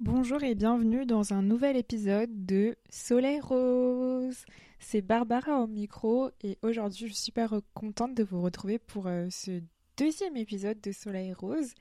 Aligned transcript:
Bonjour 0.00 0.42
et 0.42 0.54
bienvenue 0.54 1.04
dans 1.04 1.34
un 1.34 1.42
nouvel 1.42 1.76
épisode 1.76 2.46
de 2.46 2.74
Soleil 2.88 3.38
Rose. 3.38 4.46
C'est 4.78 5.02
Barbara 5.02 5.60
au 5.60 5.66
micro 5.66 6.30
et 6.42 6.56
aujourd'hui 6.62 7.00
je 7.00 7.12
suis 7.12 7.24
super 7.24 7.60
contente 7.74 8.14
de 8.14 8.24
vous 8.24 8.40
retrouver 8.40 8.78
pour 8.78 9.08
euh, 9.08 9.26
ce 9.28 9.60
deuxième 9.98 10.38
épisode 10.38 10.80
de 10.80 10.90
Soleil 10.90 11.34
Rose. 11.34 11.74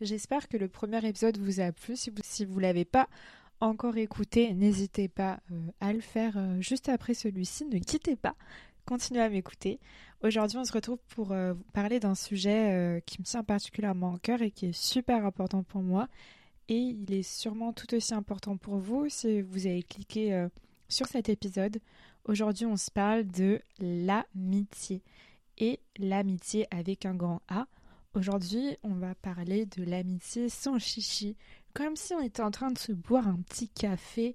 J'espère 0.00 0.48
que 0.48 0.56
le 0.56 0.68
premier 0.68 1.06
épisode 1.06 1.36
vous 1.36 1.60
a 1.60 1.70
plu. 1.70 1.96
Si 1.96 2.46
vous 2.46 2.56
ne 2.56 2.62
l'avez 2.62 2.86
pas 2.86 3.10
encore 3.60 3.98
écouté, 3.98 4.54
n'hésitez 4.54 5.08
pas 5.08 5.40
euh, 5.52 5.60
à 5.78 5.92
le 5.92 6.00
faire 6.00 6.38
euh, 6.38 6.58
juste 6.62 6.88
après 6.88 7.12
celui-ci. 7.12 7.66
Ne 7.66 7.78
quittez 7.78 8.16
pas, 8.16 8.36
continuez 8.86 9.20
à 9.20 9.28
m'écouter. 9.28 9.80
Aujourd'hui 10.22 10.56
on 10.56 10.64
se 10.64 10.72
retrouve 10.72 10.98
pour 11.08 11.34
vous 11.34 11.64
parler 11.74 12.00
d'un 12.00 12.14
sujet 12.14 13.02
qui 13.04 13.20
me 13.20 13.26
tient 13.26 13.44
particulièrement 13.44 14.14
au 14.14 14.16
cœur 14.16 14.40
et 14.40 14.50
qui 14.50 14.68
est 14.68 14.72
super 14.76 15.26
important 15.26 15.62
pour 15.62 15.82
moi 15.82 16.08
et 16.68 16.78
il 16.78 17.12
est 17.12 17.22
sûrement 17.22 17.72
tout 17.72 17.94
aussi 17.94 18.14
important 18.14 18.56
pour 18.56 18.76
vous 18.76 19.08
si 19.08 19.40
vous 19.42 19.66
avez 19.66 19.82
cliqué 19.82 20.34
euh, 20.34 20.48
sur 20.88 21.06
cet 21.06 21.28
épisode. 21.28 21.78
Aujourd'hui, 22.24 22.66
on 22.66 22.76
se 22.76 22.90
parle 22.90 23.26
de 23.26 23.60
l'amitié 23.78 25.02
et 25.58 25.80
l'amitié 25.98 26.66
avec 26.70 27.06
un 27.06 27.14
grand 27.14 27.40
A. 27.48 27.66
Aujourd'hui, 28.14 28.76
on 28.82 28.94
va 28.94 29.14
parler 29.14 29.66
de 29.66 29.84
l'amitié 29.84 30.48
sans 30.48 30.78
chichi, 30.78 31.36
comme 31.74 31.96
si 31.96 32.14
on 32.14 32.20
était 32.20 32.42
en 32.42 32.50
train 32.50 32.70
de 32.70 32.78
se 32.78 32.92
boire 32.92 33.28
un 33.28 33.40
petit 33.42 33.68
café, 33.68 34.34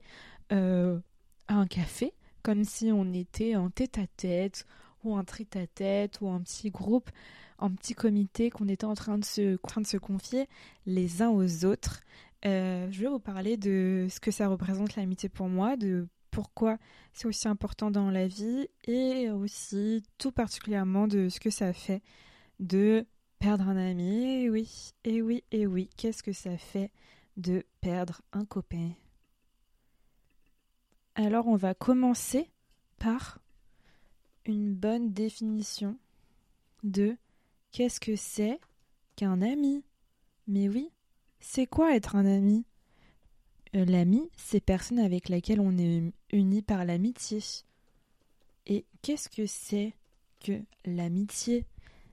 euh, 0.51 0.99
un 1.47 1.65
café, 1.65 2.13
comme 2.43 2.63
si 2.63 2.91
on 2.91 3.11
était 3.13 3.55
en 3.55 3.69
tête 3.69 3.97
à 3.97 4.07
tête 4.07 4.65
ou 5.03 5.15
un 5.15 5.23
trit 5.23 5.47
à 5.55 5.67
tête 5.67 6.21
ou 6.21 6.29
un 6.29 6.41
petit 6.41 6.69
groupe, 6.69 7.09
un 7.59 7.71
petit 7.71 7.93
comité 7.93 8.49
qu'on 8.49 8.67
était 8.67 8.85
en 8.85 8.95
train 8.95 9.17
de 9.17 9.25
se, 9.25 9.55
en 9.55 9.67
train 9.67 9.81
de 9.81 9.87
se 9.87 9.97
confier 9.97 10.47
les 10.85 11.21
uns 11.21 11.29
aux 11.29 11.65
autres. 11.65 12.01
Euh, 12.45 12.87
je 12.91 13.01
vais 13.01 13.07
vous 13.07 13.19
parler 13.19 13.57
de 13.57 14.07
ce 14.09 14.19
que 14.19 14.31
ça 14.31 14.47
représente 14.47 14.95
l'amitié 14.95 15.29
pour 15.29 15.47
moi, 15.47 15.77
de 15.77 16.07
pourquoi 16.31 16.77
c'est 17.13 17.27
aussi 17.27 17.47
important 17.47 17.91
dans 17.91 18.09
la 18.09 18.27
vie 18.27 18.67
et 18.85 19.29
aussi 19.29 20.03
tout 20.17 20.31
particulièrement 20.31 21.07
de 21.07 21.29
ce 21.29 21.39
que 21.39 21.49
ça 21.49 21.73
fait 21.73 22.01
de 22.59 23.05
perdre 23.37 23.67
un 23.67 23.77
ami. 23.77 24.43
Et 24.43 24.49
oui, 24.49 24.93
et 25.03 25.21
oui, 25.21 25.43
et 25.51 25.67
oui, 25.67 25.89
qu'est-ce 25.97 26.23
que 26.23 26.33
ça 26.33 26.57
fait 26.57 26.91
de 27.37 27.63
perdre 27.81 28.21
un 28.33 28.45
copain? 28.45 28.91
Alors 31.15 31.47
on 31.47 31.57
va 31.57 31.73
commencer 31.73 32.49
par 32.97 33.39
une 34.45 34.73
bonne 34.73 35.11
définition 35.11 35.97
de 36.83 37.15
qu'est-ce 37.71 37.99
que 37.99 38.15
c'est 38.15 38.59
qu'un 39.15 39.41
ami. 39.41 39.83
Mais 40.47 40.67
oui, 40.67 40.89
c'est 41.39 41.67
quoi 41.67 41.95
être 41.95 42.15
un 42.15 42.25
ami? 42.25 42.65
Euh, 43.75 43.85
L'ami, 43.85 44.29
c'est 44.35 44.59
personne 44.59 44.99
avec 44.99 45.29
laquelle 45.29 45.59
on 45.59 45.77
est 45.77 46.03
uni 46.33 46.61
par 46.61 46.83
l'amitié. 46.85 47.39
Et 48.67 48.85
qu'est-ce 49.01 49.29
que 49.29 49.45
c'est 49.45 49.93
que 50.43 50.59
l'amitié? 50.85 51.65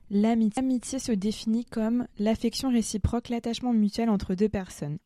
L'amitié 0.09 0.99
se 0.99 1.11
définit 1.11 1.65
comme 1.65 2.07
l'affection 2.17 2.71
réciproque, 2.71 3.29
l'attachement 3.29 3.73
mutuel 3.73 4.09
entre 4.09 4.33
deux 4.33 4.49
personnes. 4.49 4.97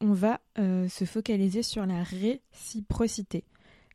On 0.00 0.12
va 0.12 0.40
euh, 0.58 0.88
se 0.88 1.04
focaliser 1.04 1.62
sur 1.62 1.86
la 1.86 2.02
réciprocité. 2.02 3.44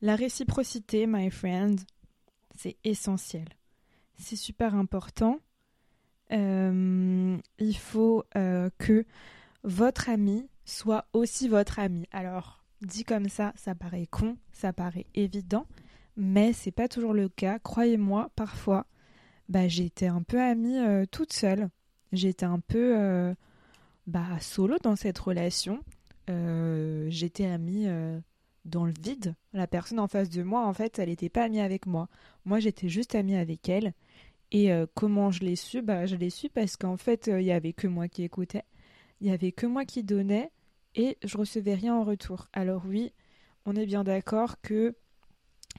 La 0.02 0.16
réciprocité, 0.16 1.08
my 1.08 1.30
friend, 1.30 1.80
c'est 2.56 2.78
essentiel. 2.84 3.48
C'est 4.16 4.36
super 4.36 4.76
important 4.76 5.40
euh, 6.31 7.38
il 7.59 7.78
faut 7.78 8.23
euh, 8.36 8.70
que 8.78 9.06
votre 9.64 10.09
ami 10.09 10.50
soit 10.66 11.06
aussi 11.14 11.48
votre 11.48 11.80
ami. 11.80 12.06
Alors, 12.12 12.64
dit 12.81 13.03
comme 13.03 13.30
ça, 13.30 13.53
ça 13.56 13.75
paraît 13.75 14.08
con, 14.08 14.38
ça 14.52 14.73
paraît 14.73 15.06
évident, 15.16 15.66
mais 16.16 16.53
c'est 16.53 16.72
pas 16.72 16.88
toujours 16.88 17.14
le 17.14 17.30
cas. 17.30 17.59
Croyez-moi, 17.59 18.29
parfois, 18.35 18.85
bah, 19.50 19.68
j'étais 19.68 20.08
un 20.08 20.22
peu 20.22 20.41
amie 20.41 20.78
euh, 20.78 21.06
toute 21.09 21.34
seule. 21.34 21.69
J'étais 22.12 22.46
un 22.46 22.59
peu 22.59 23.35
bah, 24.08 24.40
solo 24.40 24.78
dans 24.81 24.96
cette 24.96 25.19
relation. 25.19 25.84
j'étais 27.09 27.46
amie 27.46 27.88
dans 28.67 28.85
le 28.85 28.94
vide. 29.01 29.35
La 29.53 29.67
personne 29.67 30.00
en 30.00 30.07
face 30.07 30.29
de 30.29 30.44
moi, 30.44 30.66
en 30.66 30.73
fait, 30.73 31.00
elle 31.00 31.09
n'était 31.09 31.29
pas 31.29 31.44
amie 31.44 31.59
avec 31.59 31.85
moi. 31.85 32.09
Moi, 32.45 32.59
j'étais 32.59 32.89
juste 32.89 33.16
amie 33.16 33.35
avec 33.35 33.67
elle. 33.69 33.94
Et 34.51 34.72
euh, 34.72 34.85
comment 34.94 35.31
je 35.31 35.41
l'ai 35.41 35.55
su? 35.55 35.81
Bah, 35.81 36.05
Je 36.05 36.16
l'ai 36.16 36.29
su 36.29 36.50
parce 36.50 36.78
qu'en 36.78 36.97
fait, 36.97 37.28
euh, 37.28 37.41
il 37.41 37.45
n'y 37.45 37.51
avait 37.51 37.73
que 37.73 37.88
moi 37.88 38.07
qui 38.07 38.23
écoutais, 38.23 38.63
il 39.19 39.28
n'y 39.28 39.33
avait 39.33 39.51
que 39.51 39.66
moi 39.66 39.85
qui 39.85 40.03
donnais 40.03 40.51
et 40.95 41.17
je 41.23 41.38
recevais 41.38 41.75
rien 41.75 41.95
en 41.95 42.03
retour. 42.03 42.47
Alors 42.53 42.83
oui, 42.85 43.13
on 43.66 43.75
est 43.75 43.85
bien 43.85 44.03
d'accord 44.03 44.61
que 44.61 44.95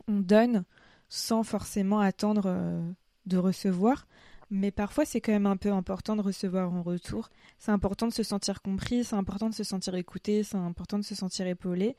on 0.07 0.21
donne 0.21 0.65
sans 1.09 1.43
forcément 1.43 2.01
attendre 2.01 2.45
euh, 2.47 2.91
de 3.27 3.39
recevoir, 3.39 4.07
mais 4.51 4.71
parfois 4.71 5.05
c'est 5.07 5.21
quand 5.21 5.33
même 5.33 5.47
un 5.47 5.57
peu 5.57 5.73
important 5.73 6.15
de 6.15 6.21
recevoir 6.21 6.73
en 6.73 6.83
retour. 6.83 7.31
C'est 7.59 7.73
important 7.73 8.07
de 8.07 8.13
se 8.13 8.23
sentir 8.23 8.61
compris, 8.61 9.05
c'est 9.05 9.17
important 9.17 9.49
de 9.49 9.55
se 9.55 9.65
sentir 9.65 9.95
écouté, 9.95 10.43
c'est 10.43 10.57
important 10.57 10.99
de 10.99 11.05
se 11.05 11.15
sentir 11.15 11.47
épaulé. 11.47 11.97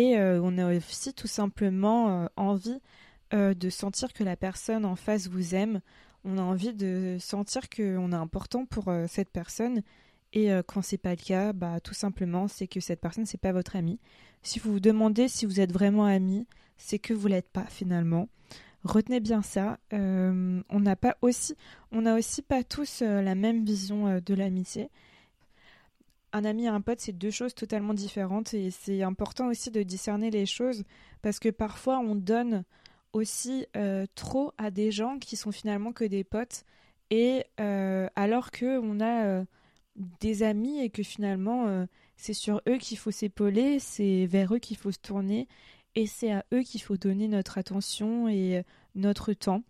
Et 0.00 0.16
on 0.16 0.58
a 0.58 0.76
aussi 0.76 1.12
tout 1.12 1.26
simplement 1.26 2.28
envie 2.36 2.80
euh, 3.34 3.52
de 3.52 3.68
sentir 3.68 4.14
que 4.14 4.24
la 4.24 4.36
personne 4.36 4.86
en 4.86 4.96
face 4.96 5.28
vous 5.28 5.54
aime. 5.54 5.82
On 6.24 6.38
a 6.38 6.40
envie 6.40 6.72
de 6.72 7.18
sentir 7.20 7.68
qu'on 7.68 8.12
est 8.12 8.16
important 8.16 8.64
pour 8.64 8.88
euh, 8.88 9.04
cette 9.06 9.28
personne. 9.28 9.82
Et 10.32 10.50
euh, 10.50 10.62
quand 10.66 10.80
c'est 10.80 10.96
pas 10.96 11.10
le 11.10 11.22
cas, 11.22 11.52
bah 11.52 11.78
tout 11.80 11.92
simplement, 11.92 12.48
c'est 12.48 12.66
que 12.66 12.80
cette 12.80 13.02
personne 13.02 13.26
c'est 13.26 13.36
pas 13.36 13.52
votre 13.52 13.76
ami. 13.76 14.00
Si 14.42 14.58
vous 14.58 14.72
vous 14.72 14.80
demandez 14.80 15.28
si 15.28 15.44
vous 15.44 15.60
êtes 15.60 15.72
vraiment 15.72 16.06
ami, 16.06 16.46
c'est 16.78 16.98
que 16.98 17.12
vous 17.12 17.28
l'êtes 17.28 17.50
pas 17.50 17.66
finalement. 17.66 18.30
Retenez 18.82 19.20
bien 19.20 19.42
ça. 19.42 19.78
on 19.92 20.62
n'a 20.80 20.96
pas 20.96 21.18
aussi, 21.20 21.54
on 21.92 22.02
n'a 22.02 22.14
aussi 22.14 22.40
pas 22.40 22.64
tous 22.64 23.02
la 23.02 23.34
même 23.34 23.64
vision 23.64 24.20
de 24.24 24.34
l'amitié. 24.34 24.88
Un 26.38 26.44
ami 26.44 26.66
et 26.66 26.68
un 26.68 26.80
pote, 26.80 27.00
c'est 27.00 27.18
deux 27.18 27.32
choses 27.32 27.52
totalement 27.52 27.94
différentes 27.94 28.54
et 28.54 28.70
c'est 28.70 29.02
important 29.02 29.48
aussi 29.48 29.72
de 29.72 29.82
discerner 29.82 30.30
les 30.30 30.46
choses 30.46 30.84
parce 31.20 31.40
que 31.40 31.48
parfois 31.48 31.98
on 31.98 32.14
donne 32.14 32.62
aussi 33.12 33.66
euh, 33.76 34.06
trop 34.14 34.52
à 34.56 34.70
des 34.70 34.92
gens 34.92 35.18
qui 35.18 35.34
sont 35.34 35.50
finalement 35.50 35.90
que 35.90 36.04
des 36.04 36.22
potes 36.22 36.62
et 37.10 37.44
euh, 37.58 38.06
alors 38.14 38.52
que 38.52 38.78
on 38.78 39.00
a 39.00 39.24
euh, 39.24 39.44
des 40.20 40.44
amis 40.44 40.78
et 40.78 40.90
que 40.90 41.02
finalement 41.02 41.88
c'est 42.16 42.34
sur 42.34 42.62
eux 42.68 42.76
qu'il 42.76 42.98
faut 42.98 43.10
s'épauler, 43.10 43.80
c'est 43.80 44.26
vers 44.26 44.54
eux 44.54 44.60
qu'il 44.60 44.76
faut 44.76 44.92
se 44.92 45.00
tourner 45.00 45.48
et 45.96 46.06
c'est 46.06 46.30
à 46.30 46.44
eux 46.54 46.62
qu'il 46.62 46.82
faut 46.82 46.96
donner 46.96 47.26
notre 47.26 47.58
attention 47.58 48.28
et 48.28 48.62
notre 48.94 49.32
temps. 49.32 49.64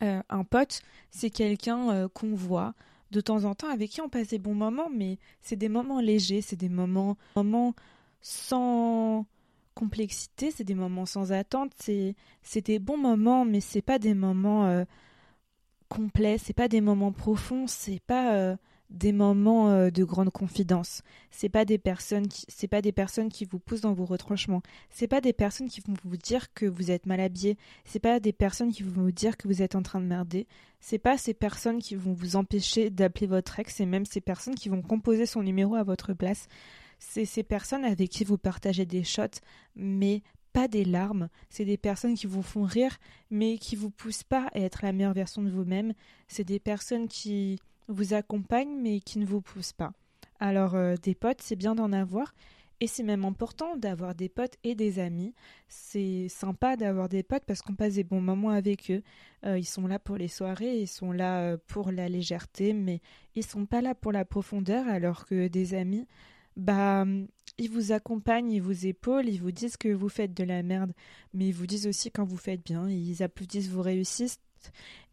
un 0.00 0.42
pote, 0.42 0.80
c'est 1.12 1.30
quelqu'un 1.30 2.08
qu'on 2.08 2.34
voit 2.34 2.74
de 3.16 3.20
temps 3.22 3.44
en 3.44 3.54
temps 3.54 3.70
avec 3.70 3.90
qui 3.90 4.00
on 4.02 4.10
passe 4.10 4.28
des 4.28 4.38
bons 4.38 4.54
moments, 4.54 4.90
mais 4.94 5.18
c'est 5.40 5.56
des 5.56 5.70
moments 5.70 6.00
légers, 6.00 6.42
c'est 6.42 6.56
des 6.56 6.68
moments, 6.68 7.16
moments 7.34 7.74
sans 8.20 9.24
complexité, 9.74 10.50
c'est 10.50 10.64
des 10.64 10.74
moments 10.74 11.06
sans 11.06 11.32
attente, 11.32 11.72
c'est 11.78 12.14
des 12.64 12.78
bons 12.78 12.98
moments, 12.98 13.44
mais 13.46 13.60
c'est 13.60 13.82
pas 13.82 13.98
des 13.98 14.14
moments 14.14 14.66
euh, 14.66 14.84
complets, 15.88 16.36
c'est 16.38 16.52
pas 16.52 16.68
des 16.68 16.82
moments 16.82 17.12
profonds, 17.12 17.66
c'est 17.66 18.00
pas 18.00 18.34
euh, 18.34 18.56
des 18.90 19.12
moments 19.12 19.70
euh, 19.70 19.90
de 19.90 20.04
grande 20.04 20.30
confidence. 20.30 21.02
C'est 21.30 21.48
pas 21.48 21.64
des 21.64 21.78
personnes 21.78 22.26
c'est 22.48 22.68
pas 22.68 22.82
des 22.82 22.92
personnes 22.92 23.28
qui 23.28 23.44
vous 23.44 23.58
poussent 23.58 23.80
dans 23.80 23.94
vos 23.94 24.04
retranchements. 24.04 24.62
C'est 24.90 25.08
pas 25.08 25.20
des 25.20 25.32
personnes 25.32 25.68
qui 25.68 25.80
vont 25.80 25.94
vous 26.04 26.16
dire 26.16 26.52
que 26.54 26.66
vous 26.66 26.90
êtes 26.90 27.06
mal 27.06 27.20
habillé. 27.20 27.58
C'est 27.84 27.98
pas 27.98 28.20
des 28.20 28.32
personnes 28.32 28.72
qui 28.72 28.82
vont 28.82 29.02
vous 29.02 29.12
dire 29.12 29.36
que 29.36 29.48
vous 29.48 29.62
êtes 29.62 29.74
en 29.74 29.82
train 29.82 30.00
de 30.00 30.06
merder. 30.06 30.46
C'est 30.80 30.98
pas 30.98 31.18
ces 31.18 31.34
personnes 31.34 31.78
qui 31.78 31.96
vont 31.96 32.12
vous 32.12 32.36
empêcher 32.36 32.90
d'appeler 32.90 33.26
votre 33.26 33.58
ex, 33.58 33.74
c'est 33.74 33.86
même 33.86 34.06
ces 34.06 34.20
personnes 34.20 34.54
qui 34.54 34.68
vont 34.68 34.82
composer 34.82 35.26
son 35.26 35.42
numéro 35.42 35.74
à 35.74 35.82
votre 35.82 36.12
place 36.12 36.46
c'est 36.98 37.24
ces 37.24 37.42
personnes 37.42 37.84
avec 37.84 38.10
qui 38.10 38.24
vous 38.24 38.38
partagez 38.38 38.86
des 38.86 39.04
shots, 39.04 39.40
mais 39.74 40.22
pas 40.52 40.68
des 40.68 40.84
larmes. 40.84 41.28
C'est 41.50 41.64
des 41.64 41.76
personnes 41.76 42.14
qui 42.14 42.26
vous 42.26 42.42
font 42.42 42.64
rire, 42.64 42.96
mais 43.30 43.58
qui 43.58 43.76
vous 43.76 43.90
poussent 43.90 44.24
pas 44.24 44.48
à 44.54 44.60
être 44.60 44.80
la 44.82 44.92
meilleure 44.92 45.12
version 45.12 45.42
de 45.42 45.50
vous-même. 45.50 45.92
C'est 46.28 46.44
des 46.44 46.60
personnes 46.60 47.08
qui 47.08 47.58
vous 47.88 48.14
accompagnent, 48.14 48.80
mais 48.80 49.00
qui 49.00 49.18
ne 49.18 49.26
vous 49.26 49.40
poussent 49.40 49.72
pas. 49.72 49.92
Alors, 50.38 50.74
euh, 50.74 50.94
des 51.02 51.14
potes, 51.14 51.40
c'est 51.40 51.56
bien 51.56 51.74
d'en 51.74 51.92
avoir. 51.92 52.34
Et 52.80 52.86
c'est 52.86 53.02
même 53.02 53.24
important 53.24 53.76
d'avoir 53.76 54.14
des 54.14 54.28
potes 54.28 54.56
et 54.62 54.74
des 54.74 54.98
amis. 54.98 55.34
C'est 55.66 56.28
sympa 56.28 56.76
d'avoir 56.76 57.08
des 57.08 57.22
potes 57.22 57.44
parce 57.46 57.62
qu'on 57.62 57.74
passe 57.74 57.94
des 57.94 58.04
bons 58.04 58.20
moments 58.20 58.50
avec 58.50 58.90
eux. 58.90 59.02
Euh, 59.46 59.58
ils 59.58 59.64
sont 59.64 59.86
là 59.86 59.98
pour 59.98 60.16
les 60.16 60.28
soirées, 60.28 60.80
ils 60.80 60.88
sont 60.88 61.10
là 61.10 61.40
euh, 61.40 61.56
pour 61.68 61.90
la 61.90 62.10
légèreté, 62.10 62.74
mais 62.74 63.00
ils 63.34 63.46
sont 63.46 63.64
pas 63.64 63.80
là 63.80 63.94
pour 63.94 64.12
la 64.12 64.26
profondeur. 64.26 64.86
Alors 64.88 65.24
que 65.24 65.48
des 65.48 65.72
amis, 65.72 66.06
bah, 66.58 67.06
ils 67.56 67.70
vous 67.70 67.92
accompagnent, 67.92 68.52
ils 68.52 68.60
vous 68.62 68.86
épaulent, 68.86 69.28
ils 69.28 69.40
vous 69.40 69.52
disent 69.52 69.78
que 69.78 69.88
vous 69.88 70.10
faites 70.10 70.34
de 70.34 70.44
la 70.44 70.62
merde, 70.62 70.92
mais 71.32 71.48
ils 71.48 71.54
vous 71.54 71.66
disent 71.66 71.86
aussi 71.86 72.10
quand 72.10 72.24
vous 72.24 72.36
faites 72.36 72.62
bien, 72.62 72.90
ils 72.90 73.22
applaudissent 73.22 73.70
vos 73.70 73.82
réussites 73.82 74.40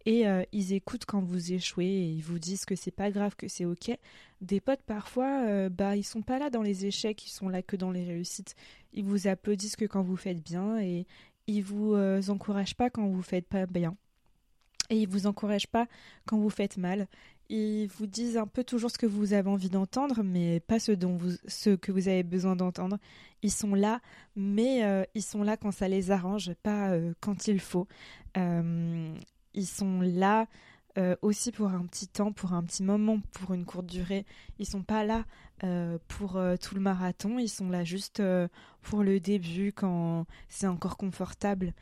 et 0.06 0.28
euh, 0.28 0.44
ils 0.52 0.74
écoutent 0.74 1.06
quand 1.06 1.22
vous 1.22 1.54
échouez 1.54 1.86
et 1.86 2.10
ils 2.10 2.24
vous 2.24 2.40
disent 2.40 2.66
que 2.66 2.76
c'est 2.76 2.92
pas 2.92 3.10
grave, 3.12 3.36
que 3.36 3.48
c'est 3.48 3.66
ok. 3.66 3.98
Des 4.42 4.60
potes 4.60 4.82
parfois, 4.82 5.46
euh, 5.46 5.70
bah 5.70 5.96
ils 5.96 6.04
sont 6.04 6.22
pas 6.22 6.40
là 6.40 6.50
dans 6.50 6.62
les 6.62 6.86
échecs, 6.86 7.26
ils 7.26 7.30
sont 7.30 7.48
là 7.48 7.62
que 7.62 7.78
dans 7.78 7.92
les 7.92 8.04
réussites. 8.04 8.56
Ils 8.92 9.06
vous 9.06 9.28
applaudissent 9.28 9.78
que 9.78 9.86
quand 9.86 10.02
vous 10.02 10.18
faites 10.18 10.44
bien 10.44 10.80
et 10.80 11.06
ils 11.48 11.64
vous 11.64 11.94
euh, 11.94 12.22
encouragent 12.28 12.76
pas 12.76 12.90
quand 12.90 13.08
vous 13.08 13.22
faites 13.22 13.48
pas 13.48 13.66
bien. 13.66 13.96
Et 14.90 14.98
ils 14.98 15.08
vous 15.08 15.26
encouragent 15.26 15.68
pas 15.68 15.88
quand 16.26 16.38
vous 16.38 16.50
faites 16.50 16.78
mal. 16.78 17.08
Ils 17.50 17.88
vous 17.88 18.06
disent 18.06 18.38
un 18.38 18.48
peu 18.48 18.64
toujours 18.66 18.92
ce 18.92 18.98
que 18.98 19.06
vous 19.06 19.32
avez 19.32 19.50
envie 19.50 19.70
d'entendre, 19.70 20.22
mais 20.24 20.60
pas 20.60 20.80
ce, 20.80 20.92
dont 20.92 21.16
vous, 21.16 21.32
ce 21.48 21.76
que 21.76 21.92
vous 21.94 22.10
avez 22.10 22.24
besoin 22.24 22.56
d'entendre. 22.58 22.98
Ils 23.42 23.52
sont 23.52 23.76
là, 23.76 24.02
mais 24.36 24.84
euh, 24.84 25.04
ils 25.16 25.24
sont 25.24 25.44
là 25.44 25.56
quand 25.56 25.72
ça 25.72 25.88
les 25.88 26.12
arrange, 26.12 26.54
pas 26.64 26.92
quand 27.22 27.48
il 27.48 27.62
faut. 27.62 27.88
Euh, 29.56 29.60
ils 29.60 29.66
sont 29.66 30.02
là 30.02 30.48
aussi 31.24 31.52
pour 31.52 31.70
un 31.70 31.88
petit 31.88 32.08
temps, 32.08 32.32
pour 32.32 32.54
un 32.54 32.62
petit 32.62 32.84
moment, 32.84 33.20
pour 33.32 33.56
une 33.56 33.66
courte 33.66 33.88
durée. 33.88 34.28
Ils 34.60 34.68
sont 34.68 34.84
pas 34.84 35.04
là 35.04 35.26
pour 36.08 36.40
tout 36.62 36.76
le 36.76 36.82
marathon. 36.82 37.40
Ils 37.40 37.50
sont 37.50 37.70
là 37.72 37.84
juste 37.84 38.22
pour 38.84 39.02
le 39.02 39.20
début, 39.20 39.74
quand 39.74 40.28
c'est 40.50 40.68
encore 40.68 40.98
confortable. 40.98 41.74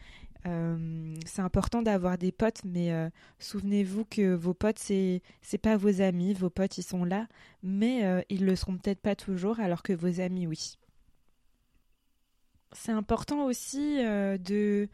Euh, 0.47 1.15
c'est 1.25 1.41
important 1.41 1.81
d'avoir 1.81 2.17
des 2.17 2.31
potes, 2.31 2.61
mais 2.65 2.91
euh, 2.91 3.09
souvenez-vous 3.39 4.05
que 4.05 4.33
vos 4.33 4.53
potes, 4.53 4.79
c'est 4.79 5.21
c'est 5.41 5.57
pas 5.57 5.77
vos 5.77 6.01
amis. 6.01 6.33
Vos 6.33 6.49
potes, 6.49 6.77
ils 6.77 6.83
sont 6.83 7.03
là, 7.03 7.27
mais 7.63 8.05
euh, 8.05 8.21
ils 8.29 8.45
le 8.45 8.55
seront 8.55 8.77
peut-être 8.77 9.01
pas 9.01 9.15
toujours, 9.15 9.59
alors 9.59 9.83
que 9.83 9.93
vos 9.93 10.19
amis, 10.19 10.47
oui. 10.47 10.77
C'est 12.73 12.91
important 12.91 13.45
aussi 13.45 13.97
de 13.97 14.87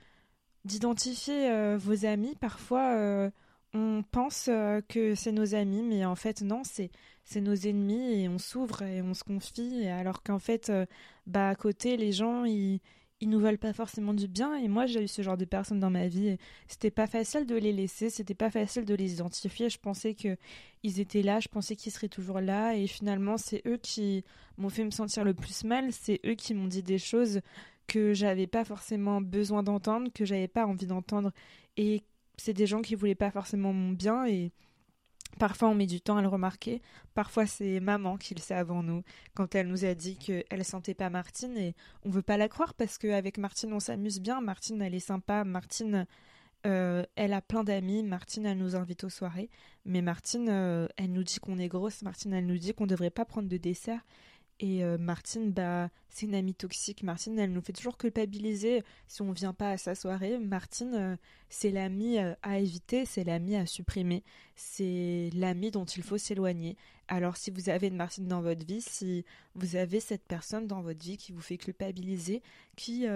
d'identifier 0.68 1.76
vos 1.78 2.06
amis. 2.06 2.36
Parfois, 2.40 3.32
on 3.74 4.04
pense 4.12 4.50
que 4.88 5.16
c'est 5.16 5.32
nos 5.32 5.56
amis, 5.56 5.82
mais 5.84 6.06
en 6.06 6.16
fait, 6.16 6.42
non, 6.42 6.62
c'est 6.64 6.92
c'est 7.24 7.42
nos 7.42 7.56
ennemis 7.56 8.22
et 8.22 8.30
on 8.30 8.38
s'ouvre 8.38 8.84
et 8.84 9.02
on 9.02 9.14
se 9.14 9.24
confie, 9.24 9.88
alors 9.88 10.24
qu'en 10.24 10.40
fait, 10.40 10.72
bah 11.26 11.50
à 11.50 11.56
côté, 11.56 11.98
les 11.98 12.12
gens, 12.12 12.46
ils 12.46 12.80
ils 13.20 13.30
nous 13.30 13.40
veulent 13.40 13.58
pas 13.58 13.74
forcément 13.74 14.14
du 14.14 14.28
bien. 14.28 14.56
Et 14.56 14.68
moi 14.68 14.86
j'ai 14.86 15.04
eu 15.04 15.08
ce 15.08 15.22
genre 15.22 15.38
de 15.38 15.46
personnes 15.46 15.80
dans 15.80 15.90
ma 15.90 16.08
vie 16.08 16.38
c'était 16.68 16.92
pas 16.92 17.08
facile 17.08 17.46
de 17.46 17.56
les 17.56 17.74
laisser 17.74 18.10
c'était 18.10 18.36
pas 18.36 18.52
facile 18.52 18.86
de 18.86 18.94
les 18.96 19.14
identifier. 19.14 19.70
Je 19.70 19.80
pensais 19.80 20.14
que 20.14 20.38
ils 20.84 21.00
étaient 21.00 21.24
là 21.24 21.40
je 21.40 21.48
pensais 21.48 21.76
qu'ils 21.76 21.92
seraient 21.92 22.10
toujours 22.10 22.40
là. 22.42 22.76
Et 22.76 22.88
finalement 22.88 23.38
c'est 23.38 23.62
eux 23.68 23.78
qui 23.78 24.24
m'ont 24.58 24.70
fait 24.70 24.84
me 24.86 24.92
sentir 24.92 25.24
le 25.24 25.34
plus 25.34 25.64
mal 25.64 25.92
c'est 25.92 26.20
eux 26.26 26.36
qui 26.36 26.54
m'ont 26.54 26.68
dit 26.68 26.84
des 26.84 27.00
choses 27.00 27.42
que 27.88 28.14
j'avais 28.14 28.48
pas 28.48 28.66
forcément 28.66 29.22
besoin 29.22 29.64
d'entendre 29.64 30.12
que 30.14 30.26
j'avais 30.26 30.48
pas 30.48 30.66
envie 30.66 30.88
d'entendre 30.88 31.32
et 31.78 32.04
c'est 32.38 32.54
des 32.54 32.68
gens 32.68 32.82
qui 32.82 32.96
voulaient 32.96 33.16
pas 33.16 33.32
forcément 33.32 33.74
mon 33.74 33.92
bien 33.92 34.26
et 34.26 34.52
Parfois, 35.40 35.70
on 35.70 35.76
met 35.76 35.86
du 35.86 36.02
temps 36.02 36.18
à 36.18 36.22
le 36.22 36.28
remarquer. 36.28 36.82
Parfois, 37.14 37.46
c'est 37.46 37.80
maman 37.80 38.18
qui 38.18 38.34
le 38.34 38.40
sait 38.40 38.56
avant 38.56 38.82
nous, 38.82 39.04
quand 39.36 39.54
elle 39.54 39.68
nous 39.68 39.86
a 39.86 39.94
dit 39.94 40.18
qu'elle 40.18 40.66
sentait 40.66 40.96
pas 40.96 41.10
Martine 41.10 41.56
et 41.58 41.76
on 42.04 42.10
veut 42.10 42.24
pas 42.24 42.38
la 42.38 42.48
croire 42.48 42.74
parce 42.74 42.98
qu'avec 42.98 43.38
Martine, 43.38 43.74
on 43.74 43.80
s'amuse 43.80 44.20
bien. 44.20 44.42
Martine, 44.42 44.82
elle 44.82 44.96
est 44.96 45.00
sympa. 45.00 45.44
Martine, 45.44 46.08
euh, 46.66 47.04
elle 47.16 47.34
a 47.34 47.42
plein 47.42 47.64
d'amis. 47.64 48.02
Martine, 48.02 48.48
elle 48.48 48.58
nous 48.58 48.76
invite 48.76 49.04
aux 49.04 49.10
soirées. 49.10 49.50
Mais 49.86 50.02
Martine, 50.02 50.50
euh, 50.50 50.88
elle 50.98 51.12
nous 51.12 51.24
dit 51.24 51.40
qu'on 51.40 51.60
est 51.60 51.68
grosse. 51.68 52.02
Martine, 52.02 52.34
elle 52.34 52.48
nous 52.48 52.58
dit 52.58 52.74
qu'on 52.74 52.88
devrait 52.88 53.12
pas 53.12 53.26
prendre 53.26 53.48
de 53.48 53.58
dessert. 53.58 54.04
Et 54.60 54.84
euh, 54.84 54.98
Martine, 54.98 55.52
bah, 55.52 55.90
c'est 56.10 56.26
une 56.26 56.34
amie 56.34 56.56
toxique. 56.56 57.04
Martine, 57.04 57.38
elle 57.38 57.52
nous 57.52 57.62
fait 57.62 57.74
toujours 57.74 57.98
culpabiliser 57.98 58.84
si 59.08 59.22
on 59.22 59.32
vient 59.32 59.54
pas 59.54 59.72
à 59.72 59.78
sa 59.78 59.94
soirée. 59.94 60.40
Martine, 60.40 60.96
euh, 60.96 61.16
c'est 61.50 61.70
l'amie 61.70 62.18
euh, 62.18 62.34
à 62.42 62.60
éviter, 62.60 63.06
c'est 63.06 63.24
l'amie 63.24 63.56
à 63.56 63.68
supprimer, 63.68 64.24
c'est 64.56 65.30
l'amie 65.34 65.70
dont 65.70 65.86
il 65.86 66.02
faut 66.02 66.18
s'éloigner. 66.18 66.76
Alors, 67.08 67.38
si 67.38 67.52
vous 67.52 67.70
avez 67.70 67.88
une 67.88 67.96
Martine 67.96 68.28
dans 68.28 68.42
votre 68.42 68.66
vie, 68.66 68.82
si 68.82 69.24
vous 69.56 69.76
avez 69.76 70.00
cette 70.00 70.26
personne 70.28 70.68
dans 70.68 70.82
votre 70.82 71.04
vie 71.04 71.18
qui 71.18 71.32
vous 71.32 71.42
fait 71.42 71.58
culpabiliser, 71.58 72.42
qui 72.76 73.08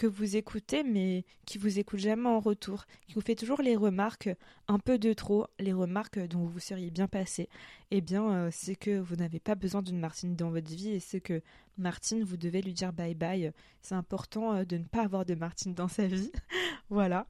que 0.00 0.06
vous 0.06 0.36
écoutez, 0.36 0.82
mais 0.82 1.26
qui 1.44 1.58
vous 1.58 1.78
écoute 1.78 1.98
jamais 1.98 2.26
en 2.26 2.40
retour, 2.40 2.86
qui 3.06 3.12
vous 3.12 3.20
fait 3.20 3.34
toujours 3.34 3.60
les 3.60 3.76
remarques 3.76 4.30
un 4.66 4.78
peu 4.78 4.98
de 4.98 5.12
trop, 5.12 5.46
les 5.58 5.74
remarques 5.74 6.18
dont 6.18 6.46
vous 6.46 6.58
seriez 6.58 6.90
bien 6.90 7.06
passé, 7.06 7.50
eh 7.90 8.00
bien, 8.00 8.32
euh, 8.32 8.48
c'est 8.50 8.76
que 8.76 8.98
vous 8.98 9.16
n'avez 9.16 9.40
pas 9.40 9.54
besoin 9.54 9.82
d'une 9.82 9.98
Martine 9.98 10.36
dans 10.36 10.48
votre 10.48 10.70
vie 10.70 10.92
et 10.92 11.00
c'est 11.00 11.20
que 11.20 11.42
Martine, 11.76 12.24
vous 12.24 12.38
devez 12.38 12.62
lui 12.62 12.72
dire 12.72 12.94
bye 12.94 13.14
bye. 13.14 13.52
C'est 13.82 13.94
important 13.94 14.54
euh, 14.54 14.64
de 14.64 14.78
ne 14.78 14.84
pas 14.84 15.02
avoir 15.02 15.26
de 15.26 15.34
Martine 15.34 15.74
dans 15.74 15.88
sa 15.88 16.06
vie. 16.06 16.32
voilà. 16.88 17.26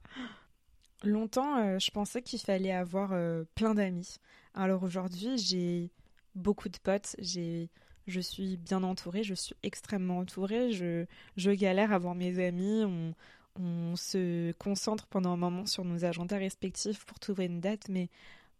Longtemps, 1.03 1.57
euh, 1.57 1.77
je 1.77 1.91
pensais 1.91 2.21
qu'il 2.21 2.39
fallait 2.39 2.71
avoir 2.71 3.09
plein 3.53 3.75
d'amis. 3.75 4.17
Alors 4.53 4.83
aujourd'hui, 4.83 5.37
j'ai 5.37 5.91
beaucoup 6.35 6.69
de 6.69 6.77
potes, 6.77 7.15
j'ai 7.19 7.69
je 8.07 8.19
suis 8.19 8.57
bien 8.57 8.83
entourée, 8.83 9.23
je 9.23 9.33
suis 9.33 9.55
extrêmement 9.63 10.19
entourée, 10.19 10.71
je, 10.71 11.05
je 11.37 11.51
galère 11.51 11.93
à 11.93 11.99
voir 11.99 12.15
mes 12.15 12.43
amis, 12.45 12.83
on, 12.83 13.13
on 13.59 13.95
se 13.95 14.51
concentre 14.53 15.07
pendant 15.07 15.31
un 15.31 15.37
moment 15.37 15.65
sur 15.65 15.85
nos 15.85 16.03
agendas 16.03 16.37
respectifs 16.37 17.05
pour 17.05 17.19
trouver 17.19 17.45
une 17.45 17.61
date, 17.61 17.89
mais 17.89 18.09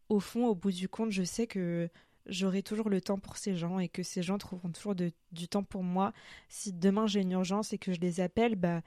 au 0.09 0.19
fond, 0.19 0.47
au 0.47 0.55
bout 0.55 0.71
du 0.71 0.87
compte, 0.87 1.11
je 1.11 1.23
sais 1.23 1.47
que 1.47 1.89
j'aurai 2.27 2.61
toujours 2.61 2.89
le 2.89 3.01
temps 3.01 3.17
pour 3.17 3.37
ces 3.37 3.55
gens 3.55 3.79
et 3.79 3.89
que 3.89 4.03
ces 4.03 4.21
gens 4.21 4.37
trouveront 4.37 4.69
toujours 4.69 4.95
du 4.95 5.47
temps 5.47 5.63
pour 5.63 5.83
moi. 5.83 6.13
Si 6.49 6.71
demain 6.71 7.07
j'ai 7.07 7.21
une 7.21 7.31
urgence 7.31 7.73
et 7.73 7.77
que 7.77 7.93
je 7.93 7.99
les 7.99 8.19
appelle, 8.19 8.55
bah 8.55 8.81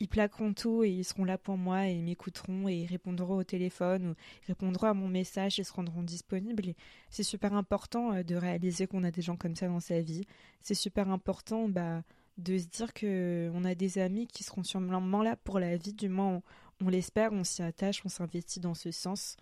ils 0.00 0.08
plaqueront 0.08 0.54
tout 0.54 0.82
et 0.82 0.90
ils 0.90 1.04
seront 1.04 1.24
là 1.24 1.38
pour 1.38 1.56
moi 1.58 1.86
et 1.86 1.92
ils 1.92 2.02
m'écouteront 2.02 2.68
et 2.68 2.74
ils 2.74 2.86
répondront 2.86 3.36
au 3.36 3.44
téléphone 3.44 4.08
ou 4.08 4.14
répondront 4.46 4.88
à 4.88 4.94
mon 4.94 5.08
message 5.08 5.60
et 5.60 5.64
se 5.64 5.72
rendront 5.72 6.02
disponibles. 6.02 6.74
c'est 7.10 7.22
super 7.22 7.52
important 7.54 8.14
euh, 8.14 8.22
de 8.22 8.34
réaliser 8.34 8.86
qu'on 8.86 9.04
a 9.04 9.10
des 9.10 9.22
gens 9.22 9.36
comme 9.36 9.54
ça 9.54 9.68
dans 9.68 9.80
sa 9.80 10.00
vie. 10.00 10.26
C'est 10.62 10.74
super 10.74 11.10
important 11.10 11.68
bah, 11.68 12.02
de 12.38 12.58
se 12.58 12.66
dire 12.66 12.92
que 12.94 13.50
on 13.54 13.64
a 13.64 13.74
des 13.74 13.98
amis 13.98 14.26
qui 14.26 14.42
seront 14.42 14.62
sûrement 14.62 15.22
là 15.22 15.36
pour 15.36 15.58
la 15.58 15.76
vie, 15.76 15.92
du 15.92 16.08
moins 16.08 16.42
on, 16.80 16.88
l'espère, 16.88 17.32
on 17.32 17.44
s'y 17.44 17.62
attache, 17.62 18.02
on 18.04 18.08
s'investit 18.08 18.60
dans 18.60 18.74
ce 18.74 18.90
sens. 18.90 19.36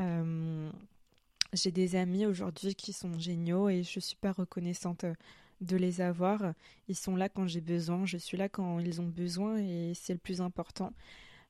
Euh, 0.00 0.70
j'ai 1.52 1.70
des 1.70 1.96
amis 1.96 2.26
aujourd'hui 2.26 2.74
qui 2.74 2.92
sont 2.92 3.18
géniaux 3.18 3.68
et 3.68 3.82
je 3.82 3.88
suis 3.88 4.00
super 4.00 4.36
reconnaissante 4.36 5.04
euh, 5.04 5.14
de 5.60 5.76
les 5.76 6.00
avoir. 6.00 6.52
Ils 6.88 6.96
sont 6.96 7.16
là 7.16 7.28
quand 7.28 7.46
j'ai 7.46 7.60
besoin, 7.60 8.06
je 8.06 8.16
suis 8.16 8.36
là 8.36 8.48
quand 8.48 8.78
ils 8.78 9.00
ont 9.00 9.08
besoin 9.08 9.58
et 9.58 9.92
c'est 9.94 10.12
le 10.12 10.18
plus 10.18 10.40
important. 10.40 10.92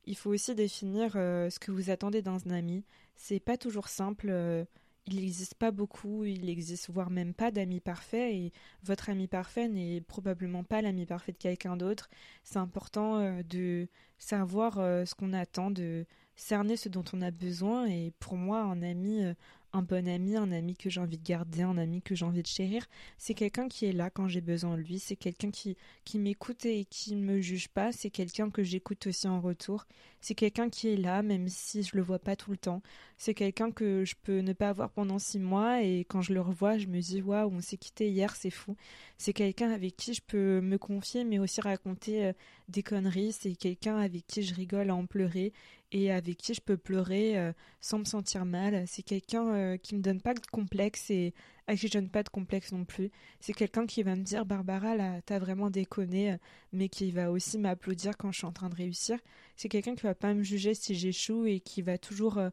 Il 0.07 0.17
faut 0.17 0.31
aussi 0.31 0.55
définir 0.55 1.13
euh, 1.17 1.51
ce 1.51 1.59
que 1.59 1.71
vous 1.71 1.91
attendez 1.91 2.23
dans 2.23 2.47
un 2.47 2.51
ami. 2.51 2.85
C'est 3.17 3.41
pas 3.41 3.59
toujours 3.59 3.89
simple. 3.89 4.29
Euh, 4.31 4.65
il 5.07 5.17
n'existe 5.17 5.55
pas 5.55 5.71
beaucoup, 5.71 6.25
il 6.25 6.49
existe 6.51 6.91
voire 6.91 7.11
même 7.11 7.33
pas 7.33 7.51
d'amis 7.51 7.81
parfaits 7.81 8.33
et 8.35 8.53
votre 8.83 9.09
ami 9.09 9.27
parfait 9.27 9.69
n'est 9.69 10.03
probablement 10.03 10.65
pas 10.65 10.83
l'ami 10.83 11.07
parfait 11.07 11.33
de 11.33 11.39
quelqu'un 11.39 11.77
d'autre. 11.77 12.11
C'est 12.43 12.59
important 12.59 13.19
euh, 13.19 13.43
de 13.43 13.89
savoir 14.19 14.75
ce 14.75 15.15
qu'on 15.15 15.33
attend, 15.33 15.71
de 15.71 16.05
cerner 16.37 16.77
ce 16.77 16.89
dont 16.89 17.05
on 17.13 17.23
a 17.23 17.31
besoin 17.31 17.87
et 17.87 18.13
pour 18.19 18.37
moi 18.37 18.61
un 18.61 18.83
ami 18.83 19.23
un 19.73 19.83
bon 19.83 20.09
ami, 20.09 20.37
un 20.37 20.51
ami 20.51 20.77
que 20.77 20.89
j'ai 20.89 21.01
envie 21.01 21.19
de 21.19 21.25
garder, 21.25 21.63
un 21.63 21.77
ami 21.77 22.01
que 22.03 22.15
j'ai 22.15 22.25
envie 22.25 22.43
de 22.43 22.47
chérir. 22.47 22.87
C'est 23.19 23.35
quelqu'un 23.35 23.69
qui 23.69 23.87
est 23.87 23.93
là 23.93 24.11
quand 24.11 24.29
j'ai 24.29 24.41
besoin 24.41 24.77
de 24.77 24.83
lui, 24.83 24.99
c'est 24.99 25.17
quelqu'un 25.17 25.51
qui, 25.51 25.77
qui 26.05 26.19
m'écoute 26.19 26.65
et 26.65 26.85
qui 26.87 27.15
ne 27.15 27.23
me 27.23 27.41
juge 27.41 27.69
pas, 27.69 27.93
c'est 27.93 28.11
quelqu'un 28.11 28.51
que 28.51 28.63
j'écoute 28.63 29.07
aussi 29.07 29.29
en 29.29 29.41
retour, 29.41 29.87
c'est 30.21 30.35
quelqu'un 30.35 30.69
qui 30.71 30.89
est 30.89 30.97
là 30.97 31.23
même 31.23 31.49
si 31.49 31.83
je 31.83 31.97
le 31.97 32.03
vois 32.03 32.19
pas 32.19 32.37
tout 32.37 32.51
le 32.51 32.57
temps, 32.57 32.83
c'est 33.17 33.35
quelqu'un 33.35 33.71
que 33.71 34.05
je 34.05 34.15
peux 34.23 34.41
ne 34.41 34.53
pas 34.53 34.71
avoir 34.71 34.91
pendant 34.91 35.19
six 35.19 35.39
mois 35.39 35.83
et 35.83 36.01
quand 36.01 36.23
je 36.23 36.33
le 36.33 36.41
revois, 36.41 36.79
je 36.79 36.87
me 36.87 37.01
dis 37.01 37.21
waouh, 37.21 37.51
on 37.53 37.61
s'est 37.61 37.77
quitté 37.77 38.09
hier, 38.11 38.35
c'est 38.37 38.51
fou. 38.51 38.77
C'est 39.19 39.33
quelqu'un 39.33 39.71
avec 39.71 39.97
qui 39.97 40.15
je 40.15 40.23
peux 40.23 40.61
me 40.61 40.79
confier 40.79 41.25
mais 41.25 41.39
aussi 41.39 41.61
raconter 41.61 42.27
euh, 42.27 42.33
des 42.69 42.83
conneries, 42.83 43.33
c'est 43.33 43.55
quelqu'un 43.55 43.99
avec 43.99 44.27
qui 44.27 44.43
je 44.43 44.55
rigole 44.55 44.91
à 44.91 44.95
en 44.95 45.07
pleurer 45.07 45.53
et 45.93 46.13
avec 46.13 46.37
qui 46.37 46.55
je 46.55 46.61
peux 46.61 46.77
pleurer 46.77 47.39
euh, 47.39 47.53
sans 47.81 47.99
me 47.99 48.05
sentir 48.05 48.45
mal. 48.45 48.85
C'est 48.87 49.03
quelqu'un 49.03 49.49
euh, 49.55 49.77
qui 49.77 49.95
me 49.95 50.03
donne 50.03 50.21
pas 50.21 50.35
de 50.35 50.41
complexe 50.53 51.11
et 51.11 51.35
à 51.67 51.77
qui 51.77 51.89
je 51.89 51.93
donne 51.93 52.11
pas 52.11 52.23
de 52.23 52.29
complexe 52.29 52.73
non 52.73 52.85
plus. 52.85 53.11
C'est 53.41 53.55
quelqu'un 53.55 53.87
qui 53.87 54.03
va 54.03 54.15
me 54.15 54.23
dire 54.23 54.45
Barbara 54.45 54.97
là 54.97 55.21
t'as 55.23 55.39
vraiment 55.39 55.71
déconné, 55.71 56.37
mais 56.73 56.89
qui 56.89 57.11
va 57.11 57.31
aussi 57.31 57.59
m'applaudir 57.59 58.17
quand 58.17 58.33
je 58.33 58.39
suis 58.39 58.47
en 58.47 58.53
train 58.53 58.69
de 58.69 58.75
réussir. 58.75 59.19
C'est 59.57 59.69
quelqu'un 59.69 59.95
qui 59.95 60.03
va 60.03 60.15
pas 60.15 60.35
me 60.35 60.43
juger 60.43 60.75
si 60.75 60.95
j'échoue 60.95 61.47
et 61.47 61.61
qui 61.61 61.83
va 61.83 61.99
toujours 61.99 62.39
euh, 62.39 62.51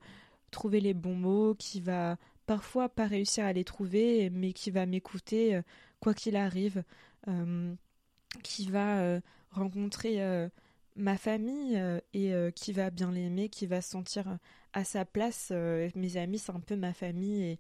trouver 0.52 0.80
les 0.80 0.94
bons 0.94 1.16
mots, 1.16 1.56
qui 1.56 1.82
va 1.82 2.18
parfois 2.46 2.90
pas 2.90 3.08
réussir 3.08 3.44
à 3.46 3.54
les 3.54 3.64
trouver, 3.64 4.30
mais 4.30 4.54
qui 4.54 4.72
va 4.72 4.86
m'écouter 4.86 5.60
quoi 6.00 6.14
qu'il 6.14 6.36
arrive, 6.36 6.84
qui 8.44 8.70
va 8.70 9.20
rencontrer 9.50 10.48
ma 10.96 11.18
famille 11.18 11.78
euh, 11.78 12.00
et 12.14 12.34
euh, 12.34 12.52
qui 12.52 12.74
va 12.74 12.90
bien 12.90 13.12
l'aimer, 13.12 13.50
qui 13.50 13.66
va 13.66 13.82
se 13.82 13.90
sentir 13.90 14.28
euh, 14.28 14.38
à 14.74 14.84
sa 14.84 15.06
place. 15.06 15.52
mes 15.96 16.18
amis, 16.18 16.40
c'est 16.40 16.52
un 16.52 16.60
peu 16.60 16.76
ma 16.76 16.94
famille 16.94 17.58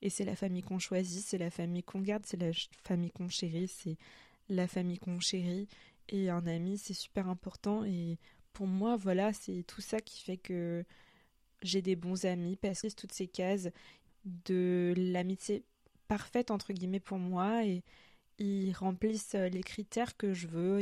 et, 0.00 0.10
c'est 0.10 0.24
la 0.24 0.36
famille 0.36 0.62
qu'on 0.62 0.78
choisit, 0.78 1.24
c'est 1.24 1.38
la 1.38 1.50
famille 1.50 1.82
qu'on 1.82 2.00
garde, 2.00 2.24
c'est 2.24 2.36
la 2.36 2.50
famille 2.84 3.10
qu'on 3.10 3.28
chérit, 3.28 3.68
c'est 3.68 3.96
la 4.48 4.66
famille 4.66 4.98
qu'on 4.98 5.20
chérit. 5.20 5.68
Et 6.08 6.30
un 6.30 6.46
ami, 6.46 6.78
c'est 6.78 6.94
super 6.94 7.28
important. 7.28 7.84
Et 7.84 8.18
pour 8.52 8.66
moi, 8.66 8.96
voilà, 8.96 9.32
c'est 9.32 9.64
tout 9.66 9.80
ça 9.82 10.00
qui 10.00 10.22
fait 10.22 10.38
que 10.38 10.84
j'ai 11.62 11.82
des 11.82 11.96
bons 11.96 12.24
amis 12.24 12.56
parce 12.56 12.82
que 12.82 12.94
toutes 12.94 13.12
ces 13.12 13.26
cases 13.26 13.68
de 14.24 14.94
l'amitié 14.96 15.64
parfaite 16.06 16.50
entre 16.50 16.72
guillemets 16.72 17.00
pour 17.00 17.18
moi 17.18 17.64
et 17.66 17.82
ils 18.38 18.72
remplissent 18.72 19.34
les 19.34 19.62
critères 19.62 20.16
que 20.16 20.32
je 20.32 20.46
veux, 20.46 20.80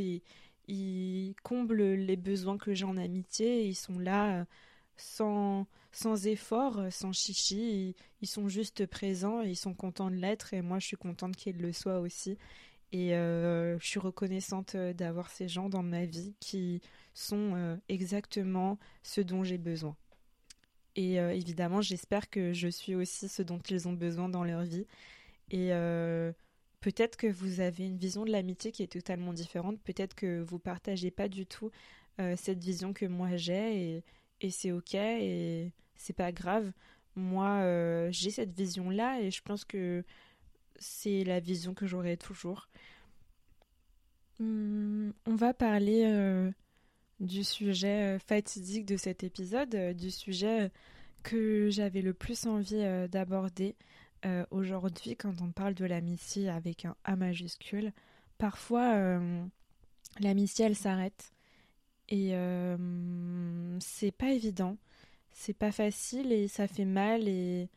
ils 0.68 1.34
comblent 1.42 1.94
les 1.94 2.16
besoins 2.16 2.58
que 2.58 2.74
j'ai 2.74 2.84
en 2.84 2.96
amitié 2.96 3.66
ils 3.66 3.74
sont 3.74 3.98
là 3.98 4.46
sans, 4.96 5.66
sans 5.92 6.26
effort, 6.26 6.80
sans 6.90 7.12
chichi, 7.12 7.94
ils, 8.22 8.26
sont 8.26 8.48
juste 8.48 8.86
présents 8.86 9.42
ils 9.42 9.56
sont 9.56 9.74
contents 9.74 10.10
de 10.10 10.16
l'être 10.16 10.54
et 10.54 10.62
moi 10.62 10.78
je 10.78 10.86
suis 10.86 10.96
contente 10.96 11.36
qu'ils 11.36 11.58
le 11.58 11.72
soient 11.72 12.00
aussi. 12.00 12.38
Et 12.92 13.14
euh, 13.14 13.78
je 13.78 13.86
suis 13.86 13.98
reconnaissante 13.98 14.76
d'avoir 14.76 15.30
ces 15.30 15.48
gens 15.48 15.68
dans 15.68 15.82
ma 15.82 16.04
vie 16.04 16.34
qui 16.40 16.80
sont 17.14 17.54
euh, 17.54 17.76
exactement 17.88 18.78
ce 19.02 19.20
dont 19.20 19.42
j'ai 19.42 19.58
besoin. 19.58 19.96
Et 20.94 21.20
euh, 21.20 21.34
évidemment, 21.34 21.82
j'espère 21.82 22.30
que 22.30 22.52
je 22.52 22.68
suis 22.68 22.94
aussi 22.94 23.28
ce 23.28 23.42
dont 23.42 23.58
ils 23.68 23.88
ont 23.88 23.92
besoin 23.92 24.28
dans 24.28 24.44
leur 24.44 24.62
vie. 24.62 24.86
Et 25.50 25.70
peut-être 26.80 27.16
que 27.16 27.26
vous 27.26 27.60
avez 27.60 27.86
une 27.86 27.98
vision 27.98 28.24
de 28.24 28.30
l'amitié 28.30 28.72
qui 28.72 28.82
est 28.82 28.92
totalement 28.92 29.32
différente. 29.32 29.80
Peut-être 29.80 30.14
que 30.14 30.40
vous 30.40 30.58
partagez 30.58 31.10
pas 31.10 31.28
du 31.28 31.46
tout 31.46 31.70
cette 32.36 32.62
vision 32.62 32.94
que 32.94 33.04
moi 33.04 33.36
j'ai. 33.36 34.02
Et, 34.40 34.50
c'est 34.50 34.72
ok 34.72 34.94
et 34.94 35.72
c'est 35.96 36.14
pas 36.14 36.32
grave. 36.32 36.72
Moi, 37.16 37.48
euh, 37.48 38.08
j'ai 38.12 38.30
cette 38.30 38.52
vision-là 38.52 39.20
et 39.22 39.30
je 39.30 39.40
pense 39.42 39.64
que 39.64 40.04
c'est 40.78 41.24
la 41.24 41.40
vision 41.40 41.72
que 41.72 41.86
j'aurai 41.86 42.18
toujours. 42.18 42.68
Hmm, 44.38 45.10
on 45.24 45.34
va 45.34 45.54
parler 45.54 46.04
euh, 46.04 46.50
du 47.20 47.42
sujet 47.42 48.16
euh, 48.16 48.18
fatidique 48.18 48.84
de 48.84 48.98
cet 48.98 49.24
épisode, 49.24 49.74
du 49.96 50.10
sujet 50.10 50.70
que 51.22 51.70
j'avais 51.70 52.02
le 52.02 52.12
plus 52.12 52.46
envie 52.46 52.84
d'aborder 53.08 53.74
aujourd'hui 54.50 55.16
quand 55.16 55.40
on 55.40 55.52
parle 55.52 55.74
de 55.74 55.84
l'amitié 55.84 56.48
avec 56.48 56.84
un 56.84 56.96
A 57.04 57.16
majuscule. 57.16 57.92
Parfois, 58.38 59.20
l'amitié, 60.20 60.66
elle 60.66 60.76
s'arrête 60.76 61.32
et 62.08 62.30
euh, 62.34 63.78
c'est 63.80 64.12
pas 64.12 64.30
évident, 64.30 64.76
c'est 65.32 65.54
pas 65.56 65.72
facile 65.72 66.32
et 66.32 66.48
ça 66.48 66.68
fait 66.68 66.84
mal 66.84 67.26
et 67.28 67.68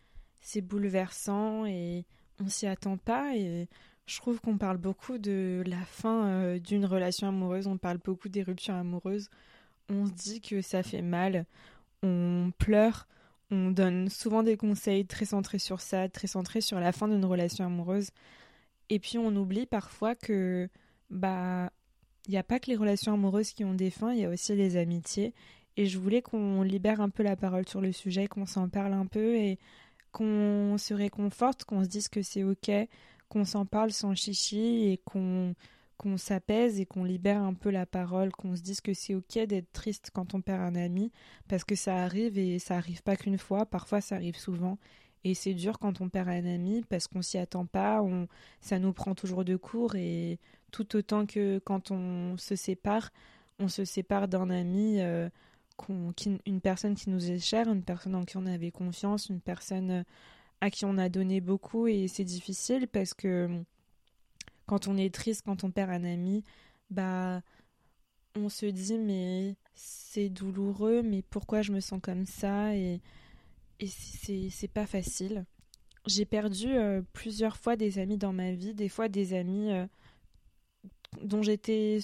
c'est 0.42 0.62
bouleversant 0.62 1.66
et 1.66 2.06
on 2.40 2.48
s'y 2.48 2.68
attend 2.68 2.98
pas. 2.98 3.36
Et 3.36 3.68
je 4.06 4.18
trouve 4.18 4.40
qu'on 4.40 4.58
parle 4.58 4.78
beaucoup 4.78 5.18
de 5.18 5.64
la 5.66 5.84
fin 5.86 6.28
euh, 6.28 6.60
d'une 6.60 6.86
relation 6.86 7.28
amoureuse, 7.28 7.68
on 7.68 7.78
parle 7.78 7.98
beaucoup 7.98 8.30
des 8.30 8.44
ruptures 8.44 8.76
amoureuses. 8.76 9.30
On 9.90 10.06
se 10.06 10.12
dit 10.12 10.42
que 10.42 10.62
ça 10.62 10.84
fait 10.84 11.02
mal, 11.02 11.46
on 12.04 12.52
pleure, 12.60 13.08
on 13.52 13.72
donne 13.72 14.10
souvent 14.10 14.44
des 14.44 14.58
conseils 14.58 15.06
très 15.06 15.26
centrés 15.26 15.60
sur 15.60 15.82
ça, 15.82 16.10
très 16.10 16.28
centrés 16.28 16.62
sur 16.62 16.80
la 16.80 16.92
fin 16.92 17.08
d'une 17.08 17.26
relation 17.26 17.66
amoureuse. 17.66 18.10
Et 18.90 19.00
puis 19.00 19.18
on 19.18 19.36
oublie 19.36 19.66
parfois 19.66 20.16
que 20.16 20.70
bah 21.10 21.72
il 22.28 22.32
n'y 22.32 22.38
a 22.38 22.44
pas 22.44 22.60
que 22.60 22.70
les 22.70 22.76
relations 22.76 23.14
amoureuses 23.14 23.54
qui 23.54 23.64
ont 23.66 23.74
des 23.74 23.90
fins, 23.90 24.14
il 24.14 24.20
y 24.20 24.26
a 24.26 24.30
aussi 24.30 24.56
les 24.56 24.78
amitiés. 24.78 25.34
Et 25.78 25.88
je 25.88 25.98
voulais 25.98 26.22
qu'on 26.22 26.62
libère 26.62 27.02
un 27.02 27.10
peu 27.10 27.24
la 27.24 27.36
parole 27.36 27.68
sur 27.68 27.82
le 27.82 27.92
sujet, 27.92 28.28
qu'on 28.28 28.46
s'en 28.46 28.70
parle 28.70 28.94
un 28.94 29.06
peu 29.06 29.36
et 29.36 29.58
qu'on 30.12 30.76
se 30.78 30.94
réconforte, 30.94 31.64
qu'on 31.64 31.84
se 31.84 31.90
dise 31.90 32.10
que 32.10 32.22
c'est 32.22 32.44
ok, 32.44 32.70
qu'on 33.30 33.46
s'en 33.46 33.66
parle 33.66 33.92
sans 33.92 34.14
chichi 34.16 34.90
et 34.90 34.98
qu'on 35.06 35.56
qu'on 36.00 36.18
s'apaise 36.18 36.80
et 36.80 36.86
qu'on 36.86 37.04
libère 37.04 37.42
un 37.42 37.54
peu 37.54 37.70
la 37.70 37.86
parole, 37.86 38.32
qu'on 38.32 38.56
se 38.56 38.62
dise 38.62 38.80
que 38.80 38.94
c'est 38.94 39.14
ok 39.14 39.38
d'être 39.40 39.72
triste 39.74 40.12
quand 40.14 40.34
on 40.34 40.42
perd 40.42 40.62
un 40.62 40.76
ami, 40.76 41.12
parce 41.50 41.66
que 41.66 41.76
ça 41.76 41.98
arrive 41.98 42.38
et 42.38 42.58
ça 42.58 42.78
arrive 42.78 43.04
pas 43.04 43.18
qu'une 43.18 43.38
fois, 43.38 43.66
parfois 43.66 44.00
ça 44.00 44.16
arrive 44.16 44.38
souvent. 44.38 44.80
Et 45.26 45.34
c'est 45.34 45.54
dur 45.54 45.78
quand 45.78 46.00
on 46.00 46.08
perd 46.08 46.30
un 46.30 46.46
ami 46.46 46.84
parce 46.90 47.08
qu'on 47.08 47.22
s'y 47.22 47.38
attend 47.38 47.66
pas, 47.66 48.02
on, 48.02 48.28
ça 48.62 48.80
nous 48.80 48.94
prend 48.94 49.14
toujours 49.14 49.44
de 49.44 49.58
court 49.58 49.96
et 49.96 50.40
tout 50.72 50.96
autant 50.96 51.26
que 51.26 51.60
quand 51.60 51.92
on 51.92 52.38
se 52.38 52.56
sépare, 52.56 53.12
on 53.60 53.68
se 53.68 53.84
sépare 53.84 54.30
d'un 54.30 54.50
ami, 54.50 55.02
euh, 55.02 55.30
une 56.46 56.62
personne 56.62 56.96
qui 56.96 57.10
nous 57.10 57.30
est 57.30 57.40
chère, 57.40 57.68
une 57.68 57.84
personne 57.84 58.16
en 58.16 58.24
qui 58.24 58.38
on 58.38 58.46
avait 58.46 58.72
confiance, 58.72 59.28
une 59.28 59.42
personne 59.42 59.92
euh, 59.92 60.04
à 60.62 60.70
qui 60.70 60.86
on 60.86 60.98
a 60.98 61.10
donné 61.10 61.42
beaucoup 61.42 61.88
et 61.88 62.08
c'est 62.08 62.24
difficile 62.24 62.88
parce 62.88 63.14
que 63.14 63.50
quand 64.70 64.88
on 64.88 64.98
est 64.98 65.12
triste, 65.12 65.42
quand 65.46 65.64
on 65.64 65.72
perd 65.72 65.90
un 65.90 66.04
ami, 66.04 66.44
bah 66.92 67.42
on 68.36 68.50
se 68.50 68.68
dit 68.68 69.00
mais 69.00 69.56
c'est 69.74 70.30
douloureux, 70.30 71.02
mais 71.02 71.24
pourquoi 71.24 71.64
je 71.64 71.72
me 71.72 71.80
sens 71.80 72.00
comme 72.00 72.28
ça 72.28 72.76
et, 72.76 73.02
et 73.80 73.88
c'est 73.88 74.68
pas 74.72 74.86
facile. 74.86 75.46
J'ai 76.06 76.26
perdu 76.26 76.68
euh, 76.68 77.02
plusieurs 77.14 77.58
fois 77.58 77.78
des 77.78 77.98
amis 77.98 78.20
dans 78.20 78.32
ma 78.32 78.52
vie, 78.52 78.76
des 78.76 78.90
fois 78.90 79.10
des 79.10 79.34
amis 79.34 79.72
dont 81.24 81.42
j'étais 81.42 81.98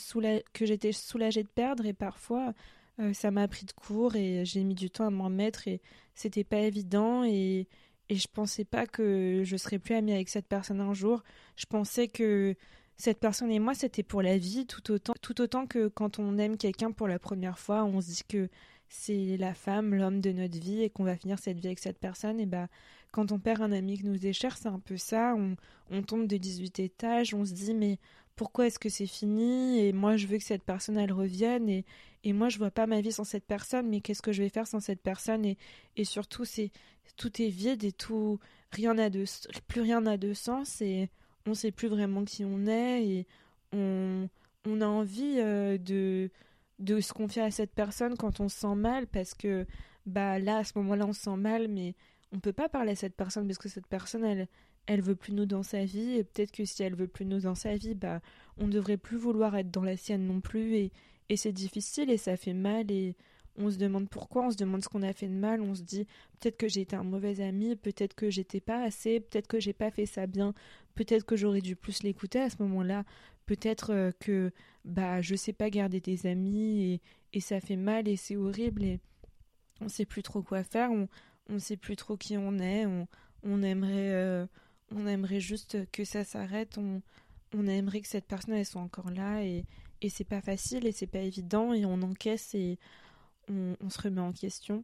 que 0.53 0.65
j'étais 0.65 0.91
soulagée 0.91 1.43
de 1.43 1.47
perdre 1.49 1.85
et 1.85 1.93
parfois 1.93 2.55
euh, 2.99 3.13
ça 3.13 3.29
m'a 3.29 3.47
pris 3.47 3.67
de 3.67 3.73
court 3.73 4.15
et 4.15 4.43
j'ai 4.43 4.63
mis 4.63 4.73
du 4.73 4.89
temps 4.89 5.05
à 5.05 5.11
m'en 5.11 5.25
remettre 5.25 5.67
et 5.67 5.81
c'était 6.15 6.43
pas 6.43 6.61
évident 6.61 7.23
et 7.23 7.67
et 8.09 8.15
je 8.15 8.27
pensais 8.27 8.65
pas 8.65 8.85
que 8.85 9.41
je 9.43 9.57
serais 9.57 9.79
plus 9.79 9.95
amie 9.95 10.13
avec 10.13 10.29
cette 10.29 10.47
personne 10.47 10.81
un 10.81 10.93
jour. 10.93 11.23
Je 11.55 11.65
pensais 11.65 12.07
que 12.07 12.55
cette 12.97 13.19
personne 13.19 13.51
et 13.51 13.59
moi 13.59 13.73
c'était 13.73 14.03
pour 14.03 14.21
la 14.21 14.37
vie 14.37 14.65
tout 14.65 14.91
autant 14.91 15.13
tout 15.21 15.41
autant 15.41 15.67
que 15.67 15.87
quand 15.89 16.19
on 16.19 16.37
aime 16.37 16.57
quelqu'un 16.57 16.91
pour 16.91 17.07
la 17.07 17.19
première 17.19 17.59
fois, 17.59 17.83
on 17.83 18.01
se 18.01 18.07
dit 18.07 18.23
que 18.27 18.49
c'est 18.87 19.37
la 19.37 19.53
femme, 19.53 19.95
l'homme 19.95 20.21
de 20.21 20.31
notre 20.31 20.57
vie 20.59 20.83
et 20.83 20.89
qu'on 20.89 21.03
va 21.03 21.17
finir 21.17 21.39
cette 21.39 21.59
vie 21.59 21.67
avec 21.67 21.79
cette 21.79 21.99
personne 21.99 22.39
et 22.39 22.45
bah 22.45 22.67
quand 23.11 23.31
on 23.31 23.39
perd 23.39 23.61
un 23.61 23.71
ami 23.71 23.97
qui 23.97 24.05
nous 24.05 24.25
est 24.25 24.33
cher, 24.33 24.57
c'est 24.57 24.67
un 24.67 24.79
peu 24.79 24.97
ça, 24.97 25.35
on, 25.37 25.55
on 25.89 26.03
tombe 26.03 26.27
de 26.27 26.37
18 26.37 26.79
étages, 26.79 27.33
on 27.33 27.45
se 27.45 27.53
dit 27.53 27.73
mais 27.73 27.97
pourquoi 28.35 28.67
est-ce 28.67 28.79
que 28.79 28.89
c'est 28.89 29.07
fini? 29.07 29.79
Et 29.79 29.93
moi 29.93 30.17
je 30.17 30.27
veux 30.27 30.37
que 30.37 30.43
cette 30.43 30.63
personne 30.63 30.97
elle 30.97 31.13
revienne 31.13 31.69
et, 31.69 31.85
et 32.25 32.33
moi 32.33 32.49
je 32.49 32.57
vois 32.57 32.71
pas 32.71 32.87
ma 32.87 32.99
vie 32.99 33.11
sans 33.11 33.23
cette 33.23 33.45
personne 33.45 33.87
mais 33.87 34.01
qu'est-ce 34.01 34.21
que 34.21 34.33
je 34.33 34.43
vais 34.43 34.49
faire 34.49 34.67
sans 34.67 34.81
cette 34.81 35.01
personne? 35.01 35.45
Et, 35.45 35.57
et 35.95 36.03
surtout 36.03 36.43
c'est 36.43 36.71
tout 37.15 37.41
est 37.41 37.49
vide 37.49 37.83
et 37.85 37.93
tout 37.93 38.39
rien 38.71 38.95
n'a 38.95 39.09
de 39.09 39.23
plus 39.67 39.81
rien 39.81 40.01
n'a 40.01 40.17
de 40.17 40.33
sens 40.33 40.81
et 40.81 41.09
on 41.45 41.53
sait 41.53 41.71
plus 41.71 41.87
vraiment 41.87 42.25
qui 42.25 42.43
on 42.43 42.65
est 42.65 43.07
et 43.07 43.27
on, 43.71 44.27
on 44.65 44.81
a 44.81 44.87
envie 44.87 45.39
euh, 45.39 45.77
de 45.77 46.29
de 46.79 46.99
se 46.99 47.13
confier 47.13 47.43
à 47.43 47.51
cette 47.51 47.71
personne 47.71 48.17
quand 48.17 48.41
on 48.41 48.49
se 48.49 48.57
sent 48.57 48.75
mal 48.75 49.07
parce 49.07 49.33
que 49.33 49.65
bah 50.05 50.39
là 50.39 50.57
à 50.57 50.63
ce 50.63 50.73
moment-là 50.77 51.05
on 51.05 51.13
se 51.13 51.21
sent 51.21 51.37
mal 51.37 51.67
mais 51.67 51.95
on 52.33 52.39
peut 52.39 52.53
pas 52.53 52.67
parler 52.67 52.91
à 52.91 52.95
cette 52.95 53.15
personne 53.15 53.47
parce 53.47 53.59
que 53.59 53.69
cette 53.69 53.87
personne 53.87 54.25
elle 54.25 54.47
elle 54.87 55.01
veut 55.01 55.15
plus 55.15 55.33
nous 55.33 55.45
dans 55.45 55.63
sa 55.63 55.85
vie 55.85 56.17
et 56.17 56.23
peut-être 56.23 56.51
que 56.51 56.65
si 56.65 56.83
elle 56.83 56.95
veut 56.95 57.07
plus 57.07 57.25
nous 57.25 57.41
dans 57.41 57.55
sa 57.55 57.75
vie 57.75 57.93
bah 57.93 58.19
on 58.57 58.67
devrait 58.67 58.97
plus 58.97 59.17
vouloir 59.17 59.55
être 59.55 59.71
dans 59.71 59.83
la 59.83 59.95
sienne 59.95 60.25
non 60.25 60.41
plus 60.41 60.75
et, 60.75 60.91
et 61.29 61.37
c'est 61.37 61.51
difficile 61.51 62.09
et 62.09 62.17
ça 62.17 62.37
fait 62.37 62.53
mal 62.53 62.91
et 62.91 63.15
on 63.57 63.71
se 63.71 63.77
demande 63.77 64.09
pourquoi, 64.09 64.47
on 64.47 64.51
se 64.51 64.57
demande 64.57 64.83
ce 64.83 64.89
qu'on 64.89 65.01
a 65.01 65.13
fait 65.13 65.27
de 65.27 65.33
mal, 65.33 65.61
on 65.61 65.75
se 65.75 65.81
dit 65.81 66.05
peut-être 66.39 66.57
que 66.57 66.67
j'ai 66.67 66.81
été 66.81 66.95
un 66.95 67.03
mauvais 67.03 67.41
ami, 67.41 67.75
peut-être 67.75 68.13
que 68.13 68.29
j'étais 68.29 68.59
pas 68.59 68.83
assez, 68.83 69.19
peut-être 69.19 69.47
que 69.47 69.59
j'ai 69.59 69.73
pas 69.73 69.91
fait 69.91 70.05
ça 70.05 70.27
bien, 70.27 70.53
peut-être 70.95 71.25
que 71.25 71.35
j'aurais 71.35 71.61
dû 71.61 71.75
plus 71.75 72.03
l'écouter 72.03 72.39
à 72.39 72.49
ce 72.49 72.57
moment-là, 72.59 73.05
peut-être 73.45 73.91
euh, 73.93 74.11
que 74.19 74.51
bah 74.83 75.21
je 75.21 75.35
sais 75.35 75.53
pas 75.53 75.69
garder 75.69 76.01
des 76.01 76.27
amis 76.27 76.83
et, 76.83 77.01
et 77.33 77.39
ça 77.39 77.61
fait 77.61 77.77
mal 77.77 78.07
et 78.07 78.17
c'est 78.17 78.35
horrible 78.35 78.83
et 78.83 78.99
on 79.81 79.87
sait 79.87 80.05
plus 80.05 80.23
trop 80.23 80.41
quoi 80.41 80.63
faire, 80.63 80.91
on 80.91 81.07
on 81.47 81.59
sait 81.59 81.77
plus 81.77 81.95
trop 81.95 82.17
qui 82.17 82.37
on 82.37 82.57
est, 82.57 82.85
on, 82.85 83.07
on 83.43 83.61
aimerait 83.61 84.13
euh, 84.13 84.47
on 84.91 85.07
aimerait 85.07 85.39
juste 85.39 85.77
que 85.91 86.03
ça 86.03 86.23
s'arrête, 86.23 86.77
on, 86.77 87.01
on 87.53 87.67
aimerait 87.67 88.01
que 88.01 88.07
cette 88.07 88.25
personne 88.25 88.55
elle 88.55 88.65
soit 88.65 88.81
encore 88.81 89.11
là 89.11 89.43
et, 89.43 89.65
et 90.01 90.09
c'est 90.09 90.23
pas 90.23 90.41
facile 90.41 90.85
et 90.85 90.91
c'est 90.91 91.07
pas 91.07 91.19
évident 91.19 91.73
et 91.73 91.85
on 91.85 92.01
encaisse 92.01 92.53
et 92.55 92.77
on, 93.49 93.89
se 93.89 94.01
remet 94.01 94.21
en 94.21 94.31
question. 94.31 94.83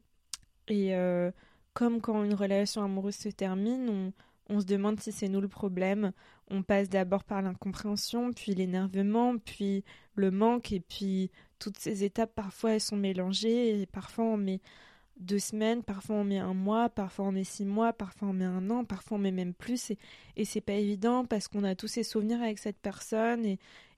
Et 0.67 0.95
euh, 0.95 1.31
comme 1.73 2.01
quand 2.01 2.23
une 2.23 2.33
relation 2.33 2.83
amoureuse 2.83 3.15
se 3.15 3.29
termine, 3.29 3.89
on, 3.89 4.13
on 4.51 4.59
se 4.59 4.65
demande 4.65 4.99
si 4.99 5.11
c'est 5.11 5.29
nous 5.29 5.41
le 5.41 5.47
problème. 5.47 6.11
On 6.49 6.63
passe 6.63 6.89
d'abord 6.89 7.23
par 7.23 7.41
l'incompréhension, 7.41 8.33
puis 8.33 8.53
l'énervement, 8.53 9.37
puis 9.37 9.83
le 10.15 10.31
manque, 10.31 10.73
et 10.73 10.81
puis 10.81 11.31
toutes 11.59 11.77
ces 11.77 12.03
étapes, 12.03 12.35
parfois 12.35 12.73
elles 12.73 12.81
sont 12.81 12.97
mélangées, 12.97 13.81
et 13.81 13.85
parfois 13.85 14.25
on 14.25 14.37
met 14.37 14.59
deux 15.17 15.39
semaines, 15.39 15.83
parfois 15.83 16.17
on 16.17 16.23
met 16.23 16.39
un 16.39 16.53
mois, 16.53 16.89
parfois 16.89 17.25
on 17.25 17.31
met 17.31 17.43
six 17.43 17.65
mois, 17.65 17.93
parfois 17.93 18.29
on 18.29 18.33
met 18.33 18.45
un 18.45 18.69
an, 18.69 18.83
parfois 18.83 19.17
on 19.17 19.21
met 19.21 19.31
même 19.31 19.53
plus. 19.53 19.91
Et, 19.91 19.97
et 20.35 20.45
c'est 20.45 20.61
pas 20.61 20.73
évident 20.73 21.25
parce 21.25 21.47
qu'on 21.47 21.63
a 21.63 21.75
tous 21.75 21.87
ces 21.87 22.03
souvenirs 22.03 22.41
avec 22.41 22.59
cette 22.59 22.79
personne 22.79 23.45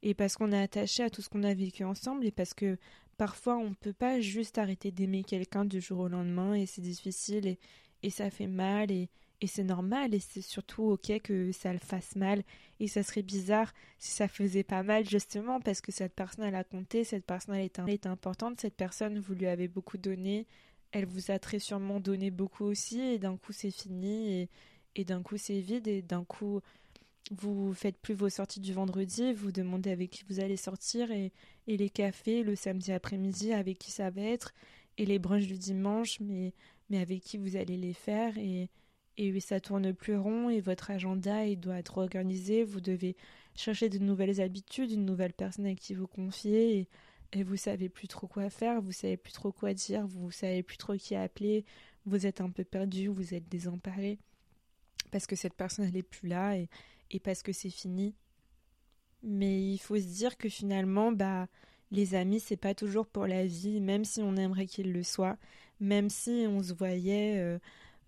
et, 0.04 0.14
parce 0.14 0.36
qu'on 0.36 0.52
est 0.52 0.62
attaché 0.62 1.04
à 1.04 1.10
tout 1.10 1.22
ce 1.22 1.30
qu'on 1.30 1.44
a 1.44 1.54
vécu 1.54 1.84
ensemble 1.84 2.26
et 2.26 2.32
parce 2.32 2.54
que 2.54 2.78
parfois 3.18 3.56
on 3.56 3.74
peut 3.74 3.94
pas 3.94 4.20
juste 4.20 4.58
arrêter 4.58 4.92
d'aimer 4.92 5.24
quelqu'un 5.24 5.66
du 5.66 5.80
jour 5.80 6.00
au 6.00 6.08
lendemain 6.08 6.56
et 6.56 6.66
c'est 6.66 6.82
difficile 6.82 7.58
et, 8.02 8.10
ça 8.10 8.30
fait 8.30 8.48
mal 8.48 8.92
et, 8.92 9.10
c'est 9.46 9.64
normal 9.64 10.14
et 10.14 10.20
c'est 10.20 10.42
surtout 10.42 10.84
ok 10.84 11.20
que 11.22 11.52
ça 11.52 11.74
le 11.74 11.80
fasse 11.80 12.16
mal. 12.16 12.44
Et 12.80 12.88
ça 12.88 13.04
serait 13.04 13.24
bizarre 13.24 13.74
si 13.98 14.12
ça 14.12 14.28
faisait 14.28 14.64
pas 14.64 14.84
mal 14.84 15.08
justement 15.08 15.60
parce 15.62 15.80
que 15.80 15.92
cette 15.92 16.14
personne 16.14 16.46
elle 16.46 16.56
a 16.56 16.64
compté, 16.64 17.04
cette 17.04 17.26
personne 17.26 17.56
elle 17.56 17.66
était 17.66 18.08
importante, 18.08 18.60
cette 18.60 18.76
personne 18.76 19.20
vous 19.20 19.34
lui 19.34 19.48
avez 19.48 19.68
beaucoup 19.68 19.98
donné, 19.98 20.48
elle 20.94 21.06
vous 21.06 21.32
a 21.32 21.40
très 21.40 21.60
sûrement 21.60 22.00
donné 22.00 22.32
beaucoup 22.32 22.64
aussi 22.64 23.02
et 23.02 23.20
d'un 23.20 23.36
coup 23.36 23.52
c'est 23.52 23.72
fini 23.72 24.48
et, 24.96 25.04
d'un 25.04 25.24
coup 25.24 25.38
c'est 25.38 25.60
vide 25.60 25.88
et 25.88 26.02
d'un 26.02 26.24
coup 26.24 26.62
vous 27.32 27.74
faites 27.74 27.98
plus 27.98 28.14
vos 28.14 28.30
sorties 28.30 28.60
du 28.60 28.74
vendredi, 28.74 29.34
vous 29.34 29.52
demandez 29.52 29.90
avec 29.90 30.12
qui 30.12 30.24
vous 30.30 30.40
allez 30.40 30.58
sortir 30.58 31.12
et, 31.12 31.32
les 31.68 31.90
cafés 31.90 32.44
le 32.44 32.56
samedi 32.56 32.92
après-midi 32.92 33.54
avec 33.54 33.80
qui 33.80 33.92
ça 33.92 34.12
va 34.12 34.22
être 34.22 34.54
et 34.98 35.06
les 35.06 35.18
brunchs 35.18 35.48
du 35.48 35.58
dimanche 35.58 36.20
mais, 36.20 36.54
mais 36.90 37.00
avec 37.00 37.22
qui 37.22 37.38
vous 37.38 37.56
allez 37.56 37.76
les 37.78 37.94
faire 37.94 38.38
et, 38.38 38.70
et 39.18 39.40
ça 39.40 39.60
tourne 39.60 39.94
plus 39.94 40.18
rond 40.18 40.50
et 40.50 40.62
votre 40.62 40.92
agenda 40.92 41.46
il 41.48 41.60
doit 41.60 41.80
être 41.80 41.98
organisé, 41.98 42.64
vous 42.64 42.82
devez 42.82 43.16
chercher 43.56 43.90
de 43.90 43.98
nouvelles 43.98 44.42
habitudes, 44.42 44.92
une 44.92 45.06
nouvelle 45.06 45.34
personne 45.34 45.66
avec 45.66 45.80
qui 45.80 45.96
vous 45.96 46.08
confier 46.08 46.88
et 47.34 47.44
vous 47.44 47.58
savez 47.58 47.90
plus 47.90 48.08
trop 48.08 48.28
quoi 48.28 48.50
faire, 48.50 48.82
vous 48.82 48.92
savez 48.92 49.18
plus 49.18 49.34
trop 49.34 49.52
quoi 49.52 49.74
dire, 49.74 50.08
vous 50.08 50.32
savez 50.32 50.64
plus 50.64 50.78
trop 50.78 50.96
qui 50.96 51.16
appeler, 51.16 51.66
vous 52.06 52.26
êtes 52.26 52.42
un 52.42 52.50
peu 52.50 52.64
perdu, 52.64 53.08
vous 53.08 53.34
êtes 53.34 53.50
désemparé 53.50 54.20
parce 55.12 55.28
que 55.28 55.36
cette 55.36 55.54
personne 55.54 55.86
elle 55.86 55.98
est 55.98 56.02
plus 56.02 56.28
là 56.28 56.58
et, 56.58 56.70
et 57.12 57.20
parce 57.20 57.44
que 57.44 57.54
c'est 57.54 57.70
fini. 57.70 58.16
Mais 59.22 59.72
il 59.72 59.78
faut 59.78 59.96
se 59.96 60.08
dire 60.08 60.38
que 60.38 60.50
finalement, 60.50 61.12
bah, 61.12 61.48
les 61.92 62.16
amis, 62.16 62.40
c'est 62.40 62.58
pas 62.58 62.74
toujours 62.74 63.06
pour 63.08 63.28
la 63.28 63.46
vie, 63.46 63.80
même 63.80 64.04
si 64.04 64.22
on 64.22 64.36
aimerait 64.36 64.66
qu'ils 64.66 64.92
le 64.92 65.04
soient, 65.04 65.38
même 65.80 66.10
si 66.10 66.46
on 66.50 66.62
se 66.62 66.74
voyait, 66.74 67.38
euh, 67.38 67.60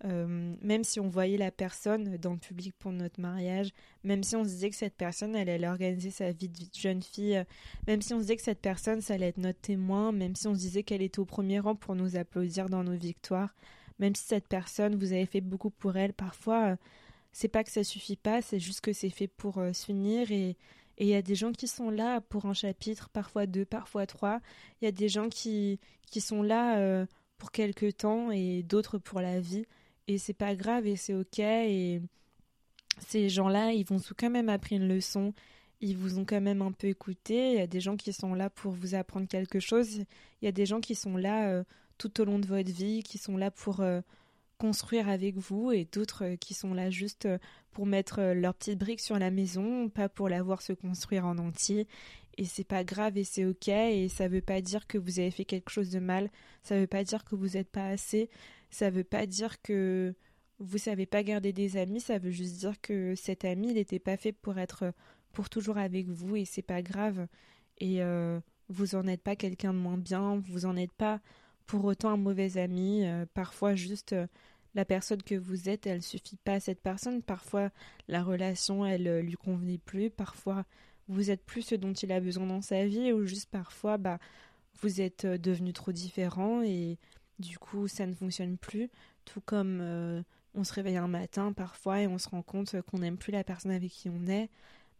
euh, 0.04 0.54
même 0.60 0.84
si 0.84 1.00
on 1.00 1.08
voyait 1.08 1.38
la 1.38 1.50
personne 1.50 2.16
dans 2.18 2.32
le 2.32 2.38
public 2.38 2.74
pour 2.78 2.92
notre 2.92 3.20
mariage, 3.20 3.70
même 4.04 4.22
si 4.22 4.36
on 4.36 4.44
se 4.44 4.50
disait 4.50 4.70
que 4.70 4.76
cette 4.76 4.96
personne, 4.96 5.34
elle 5.34 5.48
allait 5.48 5.68
organiser 5.68 6.10
sa 6.10 6.32
vie 6.32 6.48
de 6.48 6.56
jeune 6.74 7.02
fille, 7.02 7.42
même 7.86 8.02
si 8.02 8.12
on 8.12 8.18
se 8.18 8.22
disait 8.22 8.36
que 8.36 8.42
cette 8.42 8.60
personne, 8.60 9.00
ça 9.00 9.14
allait 9.14 9.28
être 9.28 9.38
notre 9.38 9.60
témoin, 9.60 10.12
même 10.12 10.36
si 10.36 10.46
on 10.46 10.54
se 10.54 10.60
disait 10.60 10.82
qu'elle 10.82 11.02
était 11.02 11.18
au 11.18 11.24
premier 11.24 11.60
rang 11.60 11.74
pour 11.74 11.94
nous 11.94 12.16
applaudir 12.16 12.68
dans 12.68 12.84
nos 12.84 12.96
victoires, 12.96 13.54
même 13.98 14.14
si 14.14 14.24
cette 14.24 14.48
personne, 14.48 14.96
vous 14.96 15.12
avez 15.12 15.26
fait 15.26 15.40
beaucoup 15.40 15.70
pour 15.70 15.96
elle, 15.96 16.12
parfois. 16.12 16.72
Euh, 16.72 16.76
c'est 17.32 17.48
pas 17.48 17.64
que 17.64 17.70
ça 17.70 17.84
suffit 17.84 18.16
pas, 18.16 18.40
c'est 18.40 18.58
juste 18.58 18.80
que 18.80 18.94
c'est 18.94 19.10
fait 19.10 19.28
pour 19.28 19.58
euh, 19.58 19.74
s'unir 19.74 20.32
et 20.32 20.56
il 20.98 21.06
y 21.06 21.14
a 21.14 21.22
des 21.22 21.34
gens 21.34 21.52
qui 21.52 21.68
sont 21.68 21.90
là 21.90 22.20
pour 22.20 22.46
un 22.46 22.54
chapitre, 22.54 23.10
parfois 23.10 23.46
deux, 23.46 23.64
parfois 23.64 24.06
trois. 24.06 24.40
Il 24.80 24.86
y 24.86 24.88
a 24.88 24.92
des 24.92 25.08
gens 25.08 25.28
qui, 25.28 25.78
qui 26.10 26.20
sont 26.20 26.42
là 26.42 26.78
euh, 26.78 27.06
pour 27.38 27.52
quelques 27.52 27.98
temps 27.98 28.30
et 28.30 28.62
d'autres 28.62 28.98
pour 28.98 29.20
la 29.20 29.40
vie. 29.40 29.66
Et 30.08 30.18
c'est 30.18 30.34
pas 30.34 30.54
grave 30.54 30.86
et 30.86 30.96
c'est 30.96 31.14
ok. 31.14 31.38
Et 31.38 32.00
ces 32.98 33.28
gens-là, 33.28 33.72
ils 33.72 33.84
vont 33.84 34.00
quand 34.16 34.30
même 34.30 34.48
appris 34.48 34.76
une 34.76 34.88
leçon. 34.88 35.34
Ils 35.80 35.96
vous 35.96 36.18
ont 36.18 36.24
quand 36.24 36.40
même 36.40 36.62
un 36.62 36.72
peu 36.72 36.86
écouté. 36.86 37.52
Il 37.52 37.58
y 37.58 37.60
a 37.60 37.66
des 37.66 37.80
gens 37.80 37.96
qui 37.96 38.12
sont 38.12 38.34
là 38.34 38.50
pour 38.50 38.72
vous 38.72 38.94
apprendre 38.94 39.28
quelque 39.28 39.60
chose. 39.60 39.98
Il 40.40 40.44
y 40.44 40.48
a 40.48 40.52
des 40.52 40.66
gens 40.66 40.80
qui 40.80 40.94
sont 40.94 41.16
là 41.16 41.48
euh, 41.48 41.64
tout 41.98 42.20
au 42.20 42.24
long 42.24 42.38
de 42.38 42.46
votre 42.46 42.70
vie, 42.70 43.02
qui 43.02 43.18
sont 43.18 43.36
là 43.36 43.50
pour 43.50 43.82
construire 44.58 45.08
avec 45.08 45.36
vous 45.36 45.72
et 45.72 45.84
d'autres 45.84 46.24
euh, 46.24 46.36
qui 46.36 46.54
sont 46.54 46.74
là 46.74 46.90
juste 46.90 47.26
euh, 47.26 47.38
pour 47.72 47.86
mettre 47.86 48.20
euh, 48.20 48.34
leurs 48.34 48.54
petites 48.54 48.78
briques 48.78 49.00
sur 49.00 49.18
la 49.18 49.30
maison, 49.30 49.88
pas 49.88 50.08
pour 50.08 50.28
la 50.28 50.42
voir 50.42 50.62
se 50.62 50.72
construire 50.72 51.26
en 51.26 51.38
entier. 51.38 51.86
Et 52.38 52.44
c'est 52.44 52.64
pas 52.64 52.84
grave 52.84 53.16
et 53.16 53.24
c'est 53.24 53.46
ok 53.46 53.68
et 53.68 54.08
ça 54.08 54.28
veut 54.28 54.42
pas 54.42 54.60
dire 54.60 54.86
que 54.86 54.98
vous 54.98 55.20
avez 55.20 55.30
fait 55.30 55.46
quelque 55.46 55.70
chose 55.70 55.90
de 55.90 55.98
mal, 55.98 56.30
ça 56.62 56.78
veut 56.78 56.86
pas 56.86 57.02
dire 57.02 57.24
que 57.24 57.34
vous 57.34 57.50
n'êtes 57.50 57.70
pas 57.70 57.86
assez, 57.86 58.28
ça 58.76 58.90
veut 58.90 59.04
pas 59.04 59.26
dire 59.26 59.60
que 59.62 60.14
vous 60.58 60.78
savez 60.78 61.06
pas 61.06 61.22
garder 61.22 61.52
des 61.52 61.76
amis, 61.76 62.00
ça 62.00 62.18
veut 62.18 62.30
juste 62.30 62.58
dire 62.58 62.80
que 62.80 63.14
cet 63.14 63.44
ami 63.44 63.74
n'était 63.74 63.98
pas 63.98 64.16
fait 64.16 64.32
pour 64.32 64.58
être 64.58 64.92
pour 65.32 65.50
toujours 65.50 65.78
avec 65.78 66.08
vous 66.08 66.36
et 66.36 66.44
c'est 66.44 66.62
pas 66.62 66.82
grave 66.82 67.26
et 67.78 68.00
vous 68.68 68.94
en 68.94 69.06
êtes 69.06 69.22
pas 69.22 69.36
quelqu'un 69.36 69.72
de 69.72 69.78
moins 69.78 69.98
bien, 69.98 70.42
vous 70.48 70.66
en 70.66 70.76
êtes 70.76 70.92
pas 70.92 71.20
pour 71.66 71.84
autant 71.84 72.10
un 72.10 72.16
mauvais 72.16 72.58
ami. 72.58 73.04
Euh, 73.04 73.26
parfois, 73.34 73.74
juste 73.74 74.12
euh, 74.12 74.26
la 74.74 74.84
personne 74.84 75.22
que 75.22 75.34
vous 75.34 75.68
êtes, 75.68 75.86
elle 75.86 76.02
suffit 76.02 76.36
pas 76.36 76.54
à 76.54 76.60
cette 76.60 76.80
personne. 76.80 77.22
Parfois, 77.22 77.70
la 78.08 78.22
relation, 78.22 78.86
elle 78.86 79.08
euh, 79.08 79.22
lui 79.22 79.34
convenait 79.34 79.78
plus. 79.78 80.10
Parfois, 80.10 80.64
vous 81.08 81.30
êtes 81.30 81.44
plus 81.44 81.62
ce 81.62 81.74
dont 81.74 81.92
il 81.92 82.12
a 82.12 82.20
besoin 82.20 82.46
dans 82.46 82.62
sa 82.62 82.86
vie, 82.86 83.12
ou 83.12 83.26
juste 83.26 83.50
parfois, 83.50 83.96
bah, 83.98 84.18
vous 84.80 85.00
êtes 85.00 85.26
devenu 85.26 85.72
trop 85.72 85.92
différent 85.92 86.62
et 86.62 86.98
du 87.38 87.58
coup, 87.58 87.88
ça 87.88 88.06
ne 88.06 88.14
fonctionne 88.14 88.56
plus. 88.58 88.90
Tout 89.24 89.40
comme 89.40 90.24
on 90.54 90.64
se 90.64 90.72
réveille 90.72 90.96
un 90.96 91.08
matin 91.08 91.52
parfois 91.52 92.00
et 92.00 92.06
on 92.06 92.18
se 92.18 92.28
rend 92.28 92.42
compte 92.42 92.80
qu'on 92.82 92.98
n'aime 92.98 93.18
plus 93.18 93.32
la 93.32 93.44
personne 93.44 93.72
avec 93.72 93.90
qui 93.90 94.08
on 94.08 94.26
est. 94.26 94.48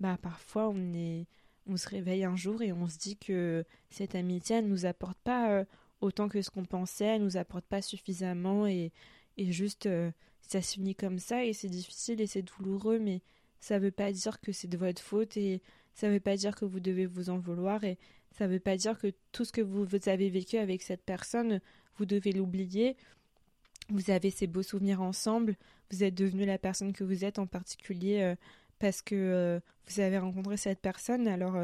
Bah, 0.00 0.18
parfois, 0.20 0.68
on 0.68 0.94
est 0.94 1.26
on 1.68 1.76
se 1.76 1.88
réveille 1.88 2.24
un 2.24 2.36
jour 2.36 2.62
et 2.62 2.72
on 2.72 2.88
se 2.88 2.98
dit 2.98 3.16
que 3.16 3.64
cette 3.90 4.14
amitié 4.14 4.62
ne 4.62 4.68
nous 4.68 4.86
apporte 4.86 5.18
pas 5.18 5.64
autant 6.00 6.28
que 6.28 6.42
ce 6.42 6.50
qu'on 6.50 6.64
pensait, 6.64 7.04
elle 7.04 7.22
nous 7.22 7.36
apporte 7.36 7.64
pas 7.64 7.82
suffisamment 7.82 8.66
et, 8.66 8.92
et 9.36 9.52
juste 9.52 9.86
euh, 9.86 10.10
ça 10.42 10.62
se 10.62 10.74
finit 10.74 10.94
comme 10.94 11.18
ça 11.18 11.44
et 11.44 11.52
c'est 11.52 11.68
difficile 11.68 12.20
et 12.20 12.26
c'est 12.26 12.42
douloureux, 12.42 12.98
mais 12.98 13.22
ça 13.60 13.78
veut 13.78 13.90
pas 13.90 14.12
dire 14.12 14.40
que 14.40 14.52
c'est 14.52 14.68
de 14.68 14.76
votre 14.76 15.02
faute 15.02 15.36
et 15.36 15.62
ça 15.94 16.10
veut 16.10 16.20
pas 16.20 16.36
dire 16.36 16.54
que 16.54 16.64
vous 16.64 16.80
devez 16.80 17.06
vous 17.06 17.30
en 17.30 17.38
vouloir 17.38 17.84
et 17.84 17.98
ça 18.36 18.46
veut 18.46 18.60
pas 18.60 18.76
dire 18.76 18.98
que 18.98 19.12
tout 19.32 19.44
ce 19.44 19.52
que 19.52 19.62
vous, 19.62 19.86
avez 20.06 20.28
vécu 20.28 20.58
avec 20.58 20.82
cette 20.82 21.02
personne, 21.02 21.60
vous 21.96 22.04
devez 22.04 22.32
l'oublier. 22.32 22.96
Vous 23.88 24.10
avez 24.10 24.30
ces 24.30 24.46
beaux 24.46 24.62
souvenirs 24.62 25.00
ensemble, 25.00 25.56
vous 25.90 26.02
êtes 26.02 26.14
devenu 26.14 26.44
la 26.44 26.58
personne 26.58 26.92
que 26.92 27.04
vous 27.04 27.24
êtes 27.24 27.38
en 27.38 27.46
particulier 27.46 28.20
euh, 28.20 28.34
parce 28.80 29.00
que 29.00 29.14
euh, 29.14 29.60
vous 29.86 30.00
avez 30.00 30.18
rencontré 30.18 30.56
cette 30.56 30.80
personne, 30.80 31.28
alors 31.28 31.56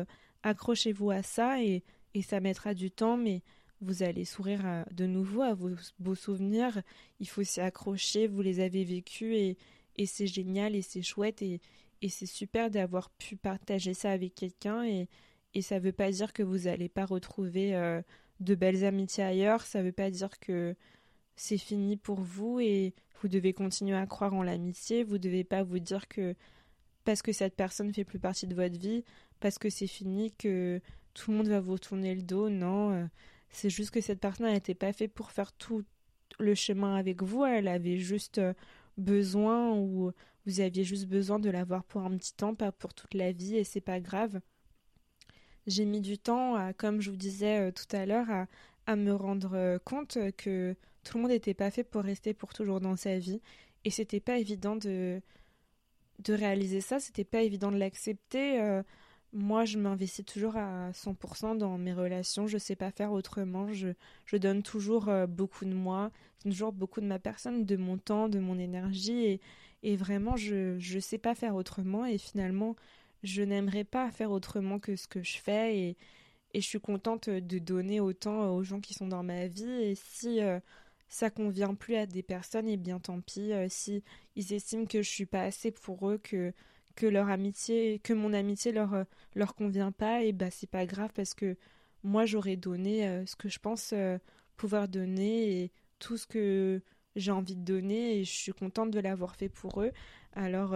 accrochez-vous 0.44 1.10
à 1.10 1.22
ça 1.22 1.62
et, 1.62 1.82
ça 2.22 2.40
mettra 2.40 2.74
du 2.74 2.90
temps, 2.90 3.16
mais 3.16 3.42
vous 3.80 4.02
allez 4.02 4.24
sourire 4.24 4.84
de 4.92 5.06
nouveau 5.06 5.42
à 5.42 5.54
vos 5.54 5.70
beaux 5.98 6.14
souvenirs. 6.14 6.80
Il 7.20 7.28
faut 7.28 7.42
s'y 7.42 7.60
accrocher, 7.60 8.28
vous 8.28 8.42
les 8.42 8.60
avez 8.60 8.84
vécus 8.84 9.34
et, 9.34 10.06
c'est 10.06 10.28
génial 10.28 10.76
et 10.76 10.82
c'est 10.82 11.02
chouette 11.02 11.42
et, 11.42 11.60
c'est 12.08 12.26
super 12.26 12.70
d'avoir 12.70 13.10
pu 13.10 13.36
partager 13.36 13.94
ça 13.94 14.10
avec 14.10 14.34
quelqu'un 14.34 14.84
et 15.54 15.62
ça 15.62 15.78
veut 15.78 15.92
pas 15.92 16.10
dire 16.10 16.32
que 16.32 16.42
vous 16.42 16.60
n'allez 16.60 16.88
pas 16.88 17.04
retrouver 17.04 17.74
euh, 17.74 18.02
de 18.40 18.54
belles 18.54 18.84
amitiés 18.84 19.24
ailleurs, 19.24 19.62
ça 19.62 19.82
veut 19.82 19.92
pas 19.92 20.10
dire 20.10 20.38
que 20.40 20.74
c'est 21.36 21.58
fini 21.58 21.96
pour 21.96 22.20
vous 22.20 22.60
et 22.60 22.94
vous 23.20 23.28
devez 23.28 23.52
continuer 23.52 23.96
à 23.96 24.06
croire 24.06 24.34
en 24.34 24.42
l'amitié, 24.42 25.04
vous 25.04 25.18
devez 25.18 25.44
pas 25.44 25.62
vous 25.62 25.78
dire 25.78 26.08
que 26.08 26.34
parce 27.04 27.22
que 27.22 27.32
cette 27.32 27.56
personne 27.56 27.92
fait 27.92 28.04
plus 28.04 28.18
partie 28.18 28.46
de 28.46 28.54
votre 28.54 28.78
vie, 28.78 29.04
parce 29.40 29.58
que 29.58 29.70
c'est 29.70 29.86
fini 29.86 30.32
que 30.32 30.80
tout 31.14 31.30
le 31.30 31.36
monde 31.38 31.48
va 31.48 31.60
vous 31.60 31.78
tourner 31.78 32.14
le 32.14 32.22
dos, 32.22 32.48
non. 32.48 32.92
Euh, 32.92 33.06
c'est 33.50 33.70
juste 33.70 33.90
que 33.90 34.00
cette 34.00 34.20
personne 34.20 34.46
n'était 34.46 34.74
pas 34.74 34.92
faite 34.92 35.12
pour 35.12 35.30
faire 35.32 35.52
tout 35.52 35.84
le 36.38 36.54
chemin 36.54 36.96
avec 36.96 37.22
vous. 37.22 37.44
Elle 37.44 37.68
avait 37.68 37.98
juste 37.98 38.38
euh, 38.38 38.54
besoin 38.96 39.74
ou 39.76 40.12
vous 40.46 40.60
aviez 40.60 40.84
juste 40.84 41.06
besoin 41.06 41.38
de 41.38 41.50
la 41.50 41.64
voir 41.64 41.84
pour 41.84 42.02
un 42.02 42.16
petit 42.16 42.34
temps, 42.34 42.54
pas 42.54 42.72
pour 42.72 42.94
toute 42.94 43.14
la 43.14 43.32
vie, 43.32 43.56
et 43.56 43.64
c'est 43.64 43.80
pas 43.80 44.00
grave. 44.00 44.40
J'ai 45.66 45.84
mis 45.84 46.00
du 46.00 46.18
temps, 46.18 46.72
comme 46.76 47.00
je 47.00 47.10
vous 47.10 47.16
disais 47.16 47.68
euh, 47.68 47.72
tout 47.72 47.96
à 47.96 48.06
l'heure, 48.06 48.46
à, 48.86 48.96
me 48.96 49.12
rendre 49.12 49.54
euh, 49.54 49.78
compte 49.78 50.18
que 50.36 50.74
tout 51.04 51.18
le 51.18 51.22
monde 51.22 51.30
n'était 51.32 51.54
pas 51.54 51.70
fait 51.70 51.84
pour 51.84 52.02
rester 52.02 52.34
pour 52.34 52.52
toujours 52.52 52.80
dans 52.80 52.96
sa 52.96 53.18
vie, 53.18 53.40
et 53.84 53.90
c'était 53.90 54.20
pas 54.20 54.38
évident 54.38 54.76
de 54.76 55.20
de 56.18 56.34
réaliser 56.34 56.80
ça, 56.80 57.00
c'était 57.00 57.24
pas 57.24 57.42
évident 57.42 57.72
de 57.72 57.78
l'accepter. 57.78 58.60
Moi, 59.34 59.64
je 59.64 59.78
m'investis 59.78 60.26
toujours 60.26 60.56
à 60.56 60.90
100% 60.92 61.56
dans 61.56 61.78
mes 61.78 61.94
relations. 61.94 62.46
Je 62.46 62.58
sais 62.58 62.76
pas 62.76 62.90
faire 62.90 63.12
autrement. 63.12 63.72
Je, 63.72 63.88
je 64.26 64.36
donne 64.36 64.62
toujours 64.62 65.08
euh, 65.08 65.26
beaucoup 65.26 65.64
de 65.64 65.72
moi, 65.72 66.10
toujours 66.42 66.72
beaucoup 66.72 67.00
de 67.00 67.06
ma 67.06 67.18
personne, 67.18 67.64
de 67.64 67.76
mon 67.76 67.96
temps, 67.96 68.28
de 68.28 68.38
mon 68.38 68.58
énergie. 68.58 69.24
Et, 69.24 69.40
et 69.82 69.96
vraiment, 69.96 70.36
je 70.36 70.76
ne 70.94 71.00
sais 71.00 71.16
pas 71.16 71.34
faire 71.34 71.54
autrement. 71.54 72.04
Et 72.04 72.18
finalement, 72.18 72.76
je 73.22 73.42
n'aimerais 73.42 73.84
pas 73.84 74.10
faire 74.10 74.30
autrement 74.30 74.78
que 74.78 74.96
ce 74.96 75.06
que 75.06 75.22
je 75.22 75.38
fais. 75.38 75.78
Et, 75.78 75.96
et 76.54 76.60
je 76.60 76.66
suis 76.66 76.80
contente 76.80 77.30
de 77.30 77.58
donner 77.58 78.00
autant 78.00 78.54
aux 78.54 78.62
gens 78.62 78.80
qui 78.80 78.94
sont 78.94 79.08
dans 79.08 79.22
ma 79.22 79.46
vie. 79.46 79.70
Et 79.70 79.94
si 79.94 80.40
euh, 80.40 80.60
ça 81.08 81.30
convient 81.30 81.74
plus 81.74 81.96
à 81.96 82.06
des 82.06 82.22
personnes, 82.22 82.68
et 82.68 82.74
eh 82.74 82.76
bien 82.76 83.00
tant 83.00 83.20
pis. 83.20 83.52
Euh, 83.52 83.66
si 83.68 84.02
ils 84.36 84.52
estiment 84.52 84.86
que 84.86 85.02
je 85.02 85.10
suis 85.10 85.26
pas 85.26 85.42
assez 85.42 85.70
pour 85.70 86.10
eux, 86.10 86.18
que 86.18 86.52
que 86.94 87.06
leur 87.06 87.28
amitié, 87.30 88.00
que 88.00 88.12
mon 88.12 88.32
amitié 88.32 88.72
leur 88.72 88.94
euh, 88.94 89.04
leur 89.34 89.54
convient 89.54 89.92
pas, 89.92 90.22
et 90.22 90.32
bah 90.32 90.50
c'est 90.50 90.68
pas 90.68 90.86
grave 90.86 91.10
parce 91.14 91.34
que 91.34 91.56
moi 92.02 92.26
j'aurais 92.26 92.56
donné 92.56 93.06
euh, 93.06 93.26
ce 93.26 93.36
que 93.36 93.48
je 93.48 93.58
pense 93.58 93.92
euh, 93.92 94.18
pouvoir 94.56 94.88
donner 94.88 95.62
et 95.62 95.72
tout 95.98 96.16
ce 96.16 96.26
que 96.26 96.82
j'ai 97.16 97.30
envie 97.30 97.56
de 97.56 97.64
donner 97.64 98.18
et 98.18 98.24
je 98.24 98.32
suis 98.32 98.52
contente 98.52 98.90
de 98.90 99.00
l'avoir 99.00 99.36
fait 99.36 99.48
pour 99.48 99.82
eux. 99.82 99.92
Alors 100.34 100.74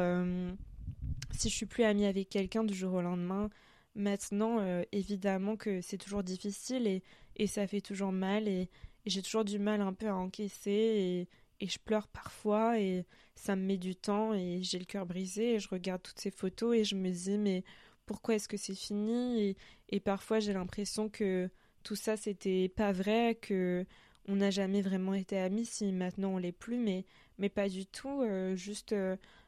si 1.32 1.48
je 1.48 1.54
suis 1.54 1.66
plus 1.66 1.84
amie 1.84 2.06
avec 2.06 2.28
quelqu'un 2.28 2.64
du 2.64 2.74
jour 2.74 2.94
au 2.94 3.02
lendemain, 3.02 3.50
maintenant 3.94 4.60
évidemment 4.92 5.56
que 5.56 5.80
c'est 5.80 5.98
toujours 5.98 6.22
difficile 6.22 6.86
et, 6.86 7.02
et 7.36 7.46
ça 7.46 7.66
fait 7.66 7.80
toujours 7.80 8.12
mal 8.12 8.48
et, 8.48 8.68
j'ai 9.06 9.22
toujours 9.22 9.44
du 9.44 9.60
mal 9.60 9.80
un 9.82 9.92
peu 9.92 10.08
à 10.08 10.16
encaisser 10.16 11.28
et 11.60 11.66
je 11.68 11.78
pleure 11.78 12.08
parfois 12.08 12.80
et 12.80 13.06
ça 13.36 13.54
me 13.54 13.62
met 13.62 13.76
du 13.76 13.94
temps 13.94 14.34
et 14.34 14.60
j'ai 14.62 14.80
le 14.80 14.84
cœur 14.84 15.06
brisé 15.06 15.54
et 15.54 15.60
je 15.60 15.68
regarde 15.68 16.02
toutes 16.02 16.18
ces 16.18 16.32
photos 16.32 16.76
et 16.76 16.84
je 16.84 16.96
me 16.96 17.10
dis 17.10 17.38
mais 17.38 17.62
pourquoi 18.04 18.34
est-ce 18.34 18.48
que 18.48 18.56
c'est 18.56 18.74
fini 18.74 19.56
et, 19.90 20.00
parfois 20.00 20.40
j'ai 20.40 20.52
l'impression 20.52 21.08
que 21.08 21.48
tout 21.84 21.94
ça 21.94 22.16
c'était 22.16 22.68
pas 22.68 22.90
vrai 22.90 23.36
que 23.40 23.86
on 24.28 24.36
n'a 24.36 24.50
jamais 24.50 24.82
vraiment 24.82 25.14
été 25.14 25.38
amis, 25.38 25.66
si 25.66 25.92
maintenant 25.92 26.30
on 26.30 26.38
l'est 26.38 26.50
plus, 26.50 26.78
mais, 26.78 27.04
mais 27.38 27.48
pas 27.48 27.68
du 27.68 27.86
tout. 27.86 28.24
juste, 28.56 28.92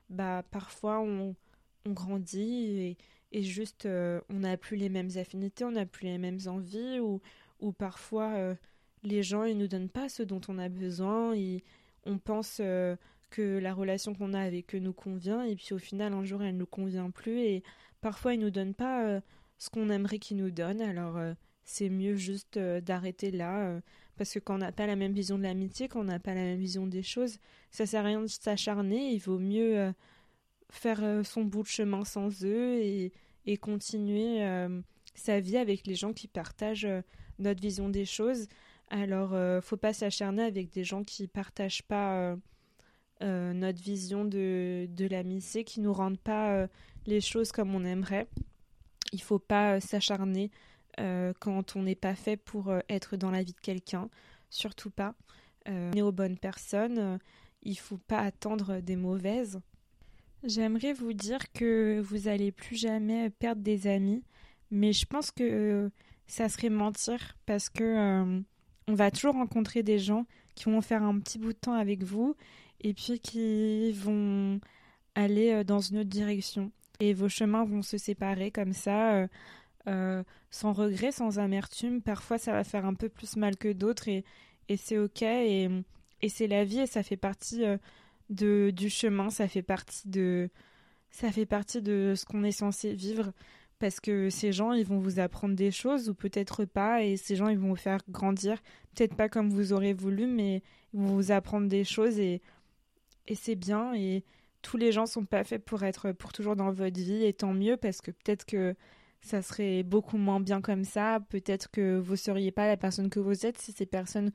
bah, 0.09 0.45
parfois 0.53 1.01
on, 1.01 1.35
grandit 1.91 2.97
et, 3.33 3.43
juste 3.43 3.87
on 3.87 4.39
n'a 4.39 4.57
plus 4.57 4.77
les 4.77 4.89
mêmes 4.89 5.11
affinités, 5.17 5.65
on 5.65 5.73
n'a 5.73 5.87
plus 5.87 6.07
les 6.07 6.19
mêmes 6.19 6.41
envies, 6.47 6.99
ou, 7.01 7.21
ou 7.61 7.73
parfois 7.73 8.57
les 9.03 9.23
gens 9.23 9.45
ils 9.45 9.59
nous 9.59 9.69
donnent 9.69 9.91
pas 9.91 10.09
ce 10.09 10.23
dont 10.23 10.41
on 10.49 10.59
a 10.59 10.69
besoin, 10.71 11.35
et 11.35 11.63
on 12.07 12.19
pense 12.19 12.61
que 13.31 13.59
la 13.59 13.75
relation 13.75 14.15
qu'on 14.15 14.35
a 14.35 14.41
avec 14.41 14.75
eux 14.75 14.79
nous 14.79 14.93
convient 14.93 15.43
et 15.43 15.57
puis 15.57 15.73
au 15.73 15.79
final 15.79 16.13
un 16.13 16.25
jour 16.25 16.43
elle 16.43 16.55
ne 16.55 16.61
nous 16.61 16.67
convient 16.67 17.11
plus 17.11 17.39
et 17.41 17.63
parfois 18.01 18.35
ils 18.35 18.41
nous 18.41 18.51
donnent 18.51 18.75
pas 18.75 19.05
euh, 19.05 19.21
ce 19.59 19.71
qu'on 19.71 19.91
aimerait 19.91 20.19
qu'ils 20.19 20.39
nous 20.39 20.51
donnent. 20.51 20.81
Alors 20.81 21.17
euh, 21.17 21.35
c'est 21.65 21.89
mieux 21.89 22.17
juste 22.17 22.57
euh, 22.57 22.81
d'arrêter 22.81 23.31
là 23.31 23.81
parce 24.17 24.33
que 24.33 24.39
quand 24.39 24.55
on 24.55 24.59
n'a 24.59 24.73
pas 24.73 24.87
la 24.87 24.97
même 24.97 25.13
vision 25.13 25.39
de 25.39 25.43
l'amitié 25.43 25.89
quand 25.89 26.01
on 26.01 26.05
n'a 26.05 26.19
pas 26.19 26.35
la 26.35 26.43
même 26.43 26.59
vision 26.59 26.87
des 26.87 27.03
choses 27.03 27.39
ça 27.71 27.87
sert 27.87 28.05
à 28.05 28.09
rien 28.09 28.23
de 28.23 28.27
s'acharner. 28.27 29.13
Il 29.13 29.19
vaut 29.19 29.39
mieux 29.39 29.93
faire 30.71 31.25
son 31.25 31.45
bout 31.45 31.63
de 31.63 31.69
chemin 31.69 32.05
sans 32.05 32.45
eux 32.45 32.79
et, 32.79 33.13
et 33.47 33.57
continuer 33.57 34.45
sa 35.15 35.41
vie 35.41 35.57
avec 35.57 35.87
les 35.87 35.95
gens 35.95 36.13
qui 36.13 36.29
partagent 36.29 36.89
notre 37.39 37.61
vision 37.61 37.89
des 37.89 38.05
choses 38.05 38.47
alors 38.89 39.35
faut 39.63 39.77
pas 39.77 39.93
s'acharner 39.93 40.43
avec 40.43 40.71
des 40.71 40.85
gens 40.85 41.05
qui 41.05 41.27
partagent 41.27 41.83
pas 41.83 42.37
euh, 43.21 43.53
notre 43.53 43.83
vision 43.83 44.25
de, 44.25 44.87
de 44.89 45.07
l'amitié, 45.07 45.65
qui 45.65 45.81
nous 45.81 45.93
rendent 45.93 46.21
pas 46.21 46.53
euh, 46.53 46.69
les 47.07 47.21
choses 47.21 47.51
comme 47.51 47.75
on 47.75 47.85
aimerait. 47.85 48.29
Il 49.13 49.21
faut 49.21 49.41
pas 49.41 49.75
euh, 49.75 49.81
s'acharner 49.81 50.51
quand 51.39 51.77
on 51.77 51.85
n'est 51.85 51.95
pas 51.95 52.17
fait 52.17 52.37
pour 52.37 52.73
être 52.89 53.17
dans 53.17 53.31
la 53.31 53.45
vie 53.45 53.53
de 53.53 53.61
quelqu'un, 53.61 54.11
surtout 54.51 54.91
pas. 54.91 55.15
est 55.65 56.03
aux 56.03 56.11
bonnes 56.11 56.37
personnes, 56.37 57.21
il 57.63 57.79
faut 57.79 57.99
pas 57.99 58.19
attendre 58.19 58.81
des 58.81 58.97
mauvaises. 58.97 59.61
J'aimerais 60.45 60.93
vous 60.93 61.13
dire 61.13 61.53
que 61.53 62.01
vous 62.01 62.29
allez 62.29 62.53
plus 62.53 62.77
jamais 62.77 63.31
perdre 63.31 63.63
des 63.63 63.87
amis, 63.87 64.23
mais 64.71 64.93
je 64.93 65.05
pense 65.05 65.31
que 65.31 65.91
ça 66.27 66.49
serait 66.49 66.71
mentir 66.71 67.37
parce 67.45 67.69
que 67.69 68.43
on 68.89 68.95
va 68.95 69.11
toujours 69.11 69.35
rencontrer 69.35 69.83
des 69.83 69.99
gens 69.99 70.27
qui 70.55 70.65
vont 70.65 70.81
faire 70.81 71.03
un 71.03 71.19
petit 71.21 71.39
bout 71.39 71.53
de 71.53 71.59
temps 71.59 71.75
avec 71.75 72.03
vous 72.03 72.35
et 72.81 72.95
puis 72.95 73.21
qui 73.21 73.93
vont 73.93 74.61
aller 75.15 75.53
euh, 75.53 75.65
dans 75.65 75.81
une 75.81 75.99
autre 75.99 76.09
direction. 76.09 76.73
Et 77.01 77.13
vos 77.13 77.29
chemins 77.29 77.65
vont 77.65 77.83
se 77.83 77.99
séparer 77.99 78.51
comme 78.51 78.73
ça, 78.73 79.15
euh, 79.15 79.29
euh, 79.87 80.23
sans 80.51 80.73
regret, 80.73 81.13
sans 81.13 81.39
amertume. 81.39 82.03
Parfois, 82.03 82.39
ça 82.39 82.53
va 82.53 82.65
faire 82.65 82.87
un 82.87 82.95
peu 82.95 83.09
plus 83.09 83.37
mal 83.37 83.57
que 83.57 83.73
d'autres 83.73 84.09
et, 84.09 84.25
et 84.69 84.77
c'est 84.77 84.99
ok. 84.99 85.23
Et, 85.23 85.69
et 86.23 86.29
c'est 86.29 86.47
la 86.47 86.65
vie 86.65 86.81
et 86.81 86.87
ça 86.87 87.03
fait 87.03 87.17
partie 87.17 87.63
du 88.31 88.91
chemin, 88.91 89.31
ça 89.31 89.49
fait 89.49 89.63
partie 89.63 90.09
de, 90.09 90.51
ça 91.11 91.33
fait 91.33 91.47
partie 91.47 91.83
de 91.83 92.15
ce 92.17 92.25
qu'on 92.25 92.45
est 92.45 92.53
censé 92.53 92.95
vivre. 92.95 93.33
Parce 93.79 94.01
que 94.01 94.29
ces 94.29 94.53
gens, 94.53 94.73
ils 94.73 94.85
vont 94.85 94.99
vous 94.99 95.21
apprendre 95.21 95.55
des 95.55 95.71
choses 95.71 96.09
ou 96.09 96.15
peut-être 96.15 96.65
pas, 96.65 97.05
et 97.05 97.17
ces 97.17 97.37
gens, 97.37 97.49
ils 97.49 97.59
vont 97.59 97.69
vous 97.69 97.77
faire 97.77 98.01
grandir, 98.09 98.61
peut-être 98.95 99.15
pas 99.15 99.29
comme 99.29 99.51
vous 99.51 99.73
aurez 99.73 99.93
voulu, 99.93 100.27
mais 100.27 100.63
ils 100.93 101.01
vont 101.01 101.15
vous 101.15 101.31
apprendre 101.31 101.69
des 101.69 101.85
choses 101.85 102.19
et 102.19 102.43
et 103.29 103.35
c'est 103.35 103.55
bien. 103.55 103.95
Et 103.95 104.25
tous 104.63 104.77
les 104.77 104.91
gens 104.91 105.07
sont 105.07 105.25
pas 105.25 105.45
faits 105.45 105.65
pour 105.65 105.85
être 105.85 106.13
pour 106.13 106.33
toujours 106.33 106.57
dans 106.57 106.71
votre 106.73 106.99
vie 106.99 107.25
et 107.25 107.33
tant 107.33 107.55
mieux 107.55 107.77
parce 107.77 108.01
que 108.01 108.11
peut-être 108.11 108.45
que 108.45 108.75
ça 109.21 109.43
serait 109.43 109.83
beaucoup 109.83 110.17
moins 110.17 110.41
bien 110.41 110.61
comme 110.61 110.85
ça, 110.85 111.21
peut-être 111.29 111.71
que 111.71 111.99
vous 111.99 112.17
seriez 112.17 112.53
pas 112.53 112.67
la 112.67 112.77
personne 112.77 113.11
que 113.11 113.21
vous 113.21 113.47
êtes 113.47 113.59
si 113.59 113.73
ces 113.73 113.87
personnes 113.87 114.33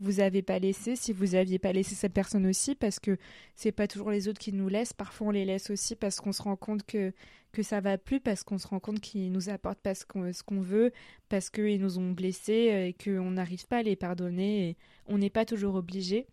vous 0.00 0.20
avez 0.20 0.42
pas 0.42 0.58
laissé, 0.58 0.96
si 0.96 1.12
vous 1.12 1.34
aviez 1.34 1.58
pas 1.58 1.72
laissé 1.72 1.94
cette 1.94 2.12
personne 2.12 2.46
aussi 2.46 2.74
parce 2.74 3.00
que 3.00 3.16
c'est 3.54 3.72
pas 3.72 3.88
toujours 3.88 4.10
les 4.10 4.28
autres 4.28 4.38
qui 4.38 4.52
nous 4.52 4.68
laissent, 4.68 4.92
parfois 4.92 5.28
on 5.28 5.30
les 5.30 5.44
laisse 5.44 5.70
aussi 5.70 5.96
parce 5.96 6.20
qu'on 6.20 6.32
se 6.32 6.42
rend 6.42 6.56
compte 6.56 6.84
que 6.84 7.12
que 7.52 7.62
ça 7.62 7.80
va 7.80 7.96
plus 7.96 8.20
parce 8.20 8.42
qu'on 8.42 8.58
se 8.58 8.68
rend 8.68 8.80
compte 8.80 9.00
qu'ils 9.00 9.32
nous 9.32 9.48
apportent 9.48 9.80
pas 9.80 9.94
ce 9.94 10.04
qu'on 10.04 10.60
veut, 10.60 10.92
parce 11.30 11.48
qu'ils 11.48 11.80
nous 11.80 11.98
ont 11.98 12.12
blessés 12.12 12.52
et 12.88 12.96
qu'on 13.02 13.30
n'arrive 13.30 13.66
pas 13.66 13.78
à 13.78 13.82
les 13.82 13.96
pardonner 13.96 14.68
et 14.68 14.76
on 15.06 15.16
n'est 15.16 15.30
pas 15.30 15.46
toujours 15.46 15.74
obligé 15.76 16.26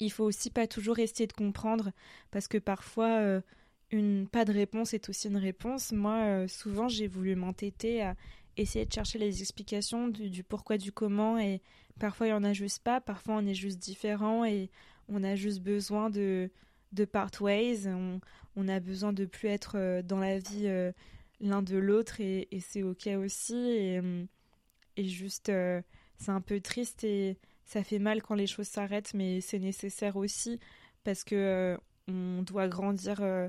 il 0.00 0.10
faut 0.10 0.24
aussi 0.24 0.50
pas 0.50 0.66
toujours 0.66 0.98
essayer 0.98 1.26
de 1.26 1.32
comprendre 1.32 1.92
parce 2.30 2.48
que 2.48 2.58
parfois 2.58 3.20
euh, 3.20 3.40
une 3.90 4.28
pas 4.28 4.44
de 4.44 4.52
réponse 4.52 4.94
est 4.94 5.08
aussi 5.08 5.28
une 5.28 5.36
réponse. 5.36 5.92
Moi, 5.92 6.16
euh, 6.16 6.48
souvent, 6.48 6.88
j'ai 6.88 7.06
voulu 7.06 7.34
m'entêter 7.36 8.02
à 8.02 8.16
essayer 8.56 8.86
de 8.86 8.92
chercher 8.92 9.18
les 9.18 9.40
explications 9.40 10.08
du, 10.08 10.44
pourquoi, 10.44 10.78
du 10.78 10.92
comment, 10.92 11.38
et 11.38 11.60
parfois 11.98 12.28
il 12.28 12.30
y 12.30 12.32
en 12.34 12.44
a 12.44 12.52
juste 12.52 12.80
pas, 12.80 13.00
parfois 13.00 13.36
on 13.36 13.46
est 13.46 13.54
juste 13.54 13.78
différent 13.78 14.44
et 14.44 14.70
on 15.08 15.22
a 15.24 15.34
juste 15.36 15.60
besoin 15.62 16.10
de 16.10 16.50
de 16.92 17.04
part 17.04 17.30
ways. 17.40 17.86
On, 18.56 18.68
a 18.68 18.80
besoin 18.80 19.12
de 19.12 19.24
plus 19.24 19.48
être 19.48 19.76
euh, 19.76 20.02
dans 20.02 20.18
la 20.18 20.38
vie 20.38 20.68
l'un 21.40 21.62
de 21.62 21.76
l'autre 21.78 22.20
et, 22.20 22.48
c'est 22.60 22.82
ok 22.82 23.08
aussi 23.16 23.56
et, 23.56 24.00
et 24.96 25.04
juste 25.04 25.50
c'est 26.20 26.30
un 26.30 26.40
peu 26.40 26.60
triste 26.60 27.04
et 27.04 27.38
ça 27.64 27.84
fait 27.84 27.98
mal 28.00 28.20
quand 28.20 28.34
les 28.34 28.48
choses 28.48 28.66
s'arrêtent, 28.66 29.14
mais 29.14 29.40
c'est 29.40 29.60
nécessaire 29.60 30.16
aussi 30.16 30.58
parce 31.04 31.22
que 31.22 31.34
euh, 31.36 31.76
on 32.08 32.42
doit 32.42 32.66
grandir 32.66 33.20
euh, 33.20 33.48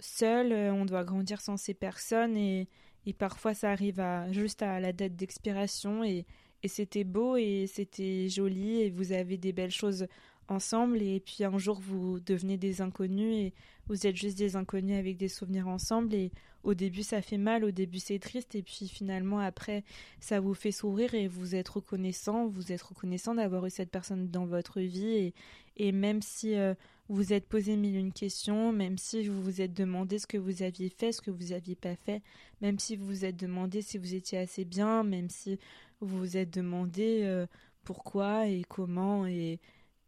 seul, 0.00 0.52
euh, 0.52 0.72
on 0.72 0.86
doit 0.86 1.04
grandir 1.04 1.40
sans 1.40 1.58
ces 1.58 1.74
personnes 1.74 2.36
et, 2.36 2.68
et 3.06 3.12
parfois 3.12 3.54
ça 3.54 3.70
arrive 3.70 4.00
à, 4.00 4.30
juste 4.32 4.62
à 4.62 4.80
la 4.80 4.92
date 4.92 5.16
d'expiration 5.16 6.04
et, 6.04 6.26
et 6.62 6.68
c'était 6.68 7.04
beau 7.04 7.36
et 7.36 7.66
c'était 7.66 8.28
joli 8.28 8.82
et 8.82 8.90
vous 8.90 9.12
avez 9.12 9.38
des 9.38 9.52
belles 9.52 9.70
choses 9.70 10.06
ensemble. 10.48 11.00
Et 11.00 11.20
puis 11.20 11.44
un 11.44 11.56
jour 11.58 11.80
vous 11.80 12.20
devenez 12.20 12.58
des 12.58 12.82
inconnus 12.82 13.34
et 13.34 13.54
vous 13.86 14.06
êtes 14.06 14.16
juste 14.16 14.36
des 14.36 14.56
inconnus 14.56 14.98
avec 14.98 15.16
des 15.16 15.28
souvenirs 15.28 15.68
ensemble. 15.68 16.14
Et 16.14 16.32
au 16.62 16.74
début 16.74 17.02
ça 17.02 17.22
fait 17.22 17.38
mal, 17.38 17.64
au 17.64 17.70
début 17.70 17.98
c'est 17.98 18.18
triste. 18.18 18.54
Et 18.54 18.62
puis 18.62 18.88
finalement 18.88 19.38
après 19.38 19.84
ça 20.20 20.40
vous 20.40 20.54
fait 20.54 20.72
sourire 20.72 21.14
et 21.14 21.28
vous 21.28 21.54
êtes 21.54 21.68
reconnaissant, 21.68 22.46
vous 22.48 22.72
êtes 22.72 22.82
reconnaissant 22.82 23.34
d'avoir 23.34 23.64
eu 23.66 23.70
cette 23.70 23.90
personne 23.90 24.28
dans 24.28 24.44
votre 24.44 24.80
vie. 24.80 25.08
Et, 25.08 25.34
et 25.76 25.92
même 25.92 26.20
si 26.20 26.54
euh, 26.56 26.74
vous 27.10 27.32
êtes 27.32 27.48
posé 27.48 27.76
mille 27.76 27.96
une 27.96 28.12
questions, 28.12 28.72
même 28.72 28.96
si 28.96 29.26
vous 29.26 29.42
vous 29.42 29.60
êtes 29.60 29.74
demandé 29.74 30.20
ce 30.20 30.28
que 30.28 30.38
vous 30.38 30.62
aviez 30.62 30.88
fait, 30.88 31.10
ce 31.10 31.20
que 31.20 31.32
vous 31.32 31.52
aviez 31.52 31.74
pas 31.74 31.96
fait, 31.96 32.22
même 32.60 32.78
si 32.78 32.94
vous 32.94 33.04
vous 33.04 33.24
êtes 33.24 33.36
demandé 33.36 33.82
si 33.82 33.98
vous 33.98 34.14
étiez 34.14 34.38
assez 34.38 34.64
bien, 34.64 35.02
même 35.02 35.28
si 35.28 35.58
vous 36.00 36.18
vous 36.18 36.36
êtes 36.36 36.50
demandé 36.50 37.22
euh, 37.24 37.46
pourquoi 37.82 38.46
et 38.46 38.62
comment 38.62 39.26
et 39.26 39.58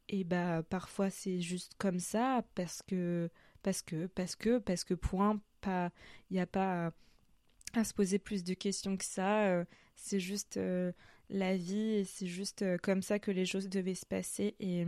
et 0.08 0.22
bah 0.22 0.62
parfois 0.62 1.10
c'est 1.10 1.40
juste 1.40 1.72
comme 1.76 1.98
ça 1.98 2.44
parce 2.54 2.82
que 2.82 3.30
parce 3.62 3.82
que 3.82 4.06
parce 4.06 4.36
que 4.36 4.58
parce 4.58 4.84
que 4.84 4.94
point 4.94 5.40
pas 5.60 5.90
il 6.30 6.34
n'y 6.34 6.40
a 6.40 6.46
pas 6.46 6.92
à, 7.74 7.84
se 7.84 7.94
poser 7.94 8.18
plus 8.18 8.44
de 8.44 8.54
questions 8.54 8.96
que 8.96 9.04
ça 9.04 9.46
euh, 9.46 9.64
c'est 9.96 10.20
juste 10.20 10.56
euh, 10.56 10.92
la 11.30 11.56
vie 11.56 11.94
et 11.94 12.04
c'est 12.04 12.26
juste 12.26 12.64
comme 12.78 13.02
ça 13.02 13.18
que 13.18 13.30
les 13.32 13.46
choses 13.46 13.68
devaient 13.68 13.94
se 13.94 14.06
passer 14.06 14.54
et 14.60 14.86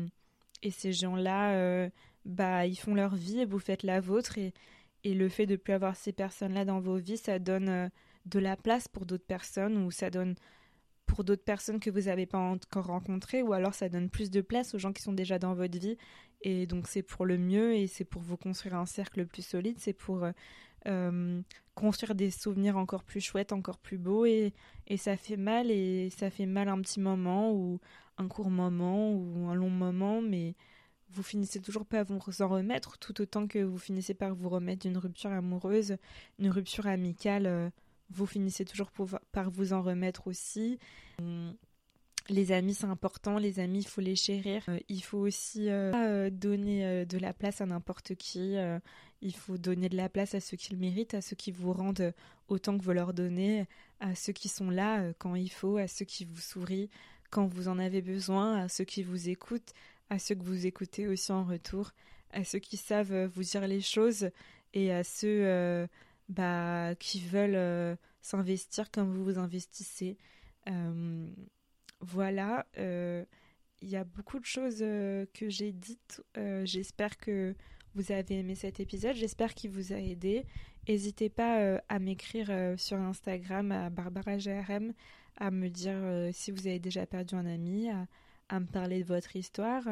et 0.62 0.70
ces 0.70 0.92
gens 0.92 1.16
là 1.16 1.88
bah 2.24 2.66
ils 2.66 2.76
font 2.76 2.94
leur 2.94 3.14
vie 3.14 3.40
et 3.40 3.44
vous 3.44 3.58
faites 3.58 3.82
la 3.82 4.00
vôtre 4.00 4.38
et 4.38 4.52
le 5.14 5.28
fait 5.28 5.46
de 5.46 5.56
plus 5.56 5.74
avoir 5.74 5.96
ces 5.96 6.12
personnes 6.12 6.54
là 6.54 6.64
dans 6.64 6.80
vos 6.80 6.96
vies 6.96 7.18
ça 7.18 7.38
donne 7.38 7.90
de 8.26 8.38
la 8.38 8.56
place 8.56 8.88
pour 8.88 9.04
d'autres 9.06 9.26
personnes 9.26 9.76
ou 9.76 9.90
ça 9.90 10.10
donne 10.10 10.34
pour 11.06 11.24
d'autres 11.24 11.44
personnes 11.44 11.80
que 11.80 11.90
vous 11.90 12.02
n'avez 12.02 12.26
pas 12.26 12.38
encore 12.38 12.86
rencontrées, 12.86 13.42
ou 13.42 13.52
alors 13.52 13.74
ça 13.74 13.88
donne 13.88 14.08
plus 14.08 14.30
de 14.30 14.40
place 14.40 14.74
aux 14.74 14.78
gens 14.78 14.92
qui 14.92 15.02
sont 15.02 15.12
déjà 15.12 15.38
dans 15.38 15.54
votre 15.54 15.78
vie. 15.78 15.96
Et 16.42 16.66
donc 16.66 16.88
c'est 16.88 17.02
pour 17.02 17.26
le 17.26 17.38
mieux 17.38 17.74
et 17.74 17.86
c'est 17.86 18.04
pour 18.04 18.22
vous 18.22 18.36
construire 18.36 18.76
un 18.76 18.86
cercle 18.86 19.26
plus 19.26 19.46
solide, 19.46 19.76
c'est 19.78 19.92
pour 19.92 20.24
euh, 20.24 20.32
euh, 20.86 21.40
construire 21.74 22.14
des 22.14 22.30
souvenirs 22.30 22.76
encore 22.76 23.04
plus 23.04 23.20
chouettes, 23.20 23.52
encore 23.52 23.78
plus 23.78 23.98
beaux. 23.98 24.26
Et, 24.26 24.52
et 24.86 24.96
ça 24.96 25.16
fait 25.16 25.36
mal, 25.36 25.70
et 25.70 26.10
ça 26.10 26.30
fait 26.30 26.46
mal 26.46 26.68
un 26.68 26.80
petit 26.80 27.00
moment, 27.00 27.52
ou 27.52 27.80
un 28.18 28.28
court 28.28 28.50
moment, 28.50 29.12
ou 29.12 29.48
un 29.48 29.54
long 29.54 29.70
moment, 29.70 30.22
mais 30.22 30.54
vous 31.10 31.22
finissez 31.22 31.60
toujours 31.60 31.86
pas 31.86 32.00
à 32.00 32.02
vous 32.04 32.18
en 32.42 32.48
remettre, 32.48 32.98
tout 32.98 33.20
autant 33.20 33.46
que 33.46 33.58
vous 33.58 33.78
finissez 33.78 34.14
par 34.14 34.34
vous 34.34 34.48
remettre 34.48 34.86
d'une 34.86 34.98
rupture 34.98 35.30
amoureuse, 35.30 35.96
une 36.38 36.50
rupture 36.50 36.86
amicale. 36.86 37.46
Euh, 37.46 37.70
vous 38.10 38.26
finissez 38.26 38.64
toujours 38.64 38.90
par 39.32 39.50
vous 39.50 39.72
en 39.72 39.82
remettre 39.82 40.26
aussi. 40.26 40.78
Les 42.30 42.52
amis, 42.52 42.72
c'est 42.74 42.86
important. 42.86 43.36
Les 43.38 43.60
amis, 43.60 43.80
il 43.80 43.86
faut 43.86 44.00
les 44.00 44.16
chérir. 44.16 44.62
Euh, 44.68 44.78
il 44.88 45.02
faut 45.02 45.18
aussi 45.18 45.68
euh, 45.68 45.92
euh, 45.94 46.30
donner 46.30 47.04
de 47.04 47.18
la 47.18 47.34
place 47.34 47.60
à 47.60 47.66
n'importe 47.66 48.14
qui. 48.14 48.56
il 49.20 49.34
faut 49.34 49.58
donner 49.58 49.88
de 49.88 49.96
la 49.96 50.08
place 50.08 50.34
à 50.34 50.40
ceux 50.40 50.56
qui 50.56 50.72
le 50.72 50.78
méritent, 50.78 51.14
à 51.14 51.20
ceux 51.20 51.36
qui 51.36 51.52
vous 51.52 51.72
rendent 51.72 52.12
autant 52.48 52.76
que 52.78 52.82
vous 52.82 52.92
leur 52.92 53.12
donnez, 53.12 53.66
à 54.00 54.14
ceux 54.14 54.32
qui 54.32 54.48
sont 54.48 54.70
là 54.70 55.12
quand 55.18 55.34
il 55.34 55.50
faut, 55.50 55.76
à 55.76 55.86
ceux 55.86 56.04
qui 56.04 56.24
vous 56.24 56.40
sourient 56.40 56.90
quand 57.34 57.46
vous 57.46 57.66
en 57.66 57.80
avez 57.80 58.00
besoin, 58.00 58.62
à 58.62 58.68
ceux 58.68 58.84
qui 58.84 59.02
vous 59.02 59.28
écoutent, 59.28 59.72
à 60.08 60.20
ceux 60.20 60.36
que 60.36 60.44
vous 60.44 60.66
écoutez 60.66 61.08
aussi 61.08 61.32
en 61.32 61.42
retour, 61.42 61.90
à 62.30 62.44
ceux 62.44 62.60
qui 62.60 62.76
savent 62.76 63.24
vous 63.26 63.42
dire 63.42 63.66
les 63.66 63.80
choses 63.80 64.30
et 64.72 64.92
à 64.92 65.02
ceux 65.02 65.88
bah, 66.28 66.94
qui 67.00 67.20
veulent 67.20 67.56
euh, 67.56 67.96
s'investir 68.22 68.92
comme 68.92 69.12
vous 69.12 69.24
vous 69.24 69.38
investissez. 69.38 70.16
Euh, 70.68 71.26
voilà, 72.00 72.66
il 72.76 73.88
y 73.88 73.96
a 73.96 74.04
beaucoup 74.04 74.38
de 74.38 74.44
choses 74.44 74.78
que 74.78 75.48
j'ai 75.48 75.72
dites. 75.72 76.22
J'espère 76.62 77.16
que 77.18 77.56
vous 77.96 78.12
avez 78.12 78.38
aimé 78.38 78.54
cet 78.54 78.78
épisode. 78.78 79.16
J'espère 79.16 79.54
qu'il 79.54 79.70
vous 79.70 79.92
a 79.92 79.98
aidé. 79.98 80.46
N'hésitez 80.88 81.28
pas 81.28 81.80
à 81.88 81.98
m'écrire 81.98 82.74
sur 82.76 82.98
Instagram 82.98 83.72
à 83.72 83.90
BarbaraGRM, 83.90 84.92
à 85.36 85.50
me 85.50 85.68
dire 85.68 85.96
si 86.32 86.50
vous 86.50 86.66
avez 86.66 86.78
déjà 86.78 87.06
perdu 87.06 87.34
un 87.34 87.46
ami, 87.46 87.88
à 88.48 88.60
me 88.60 88.66
parler 88.66 89.02
de 89.02 89.08
votre 89.08 89.34
histoire. 89.36 89.84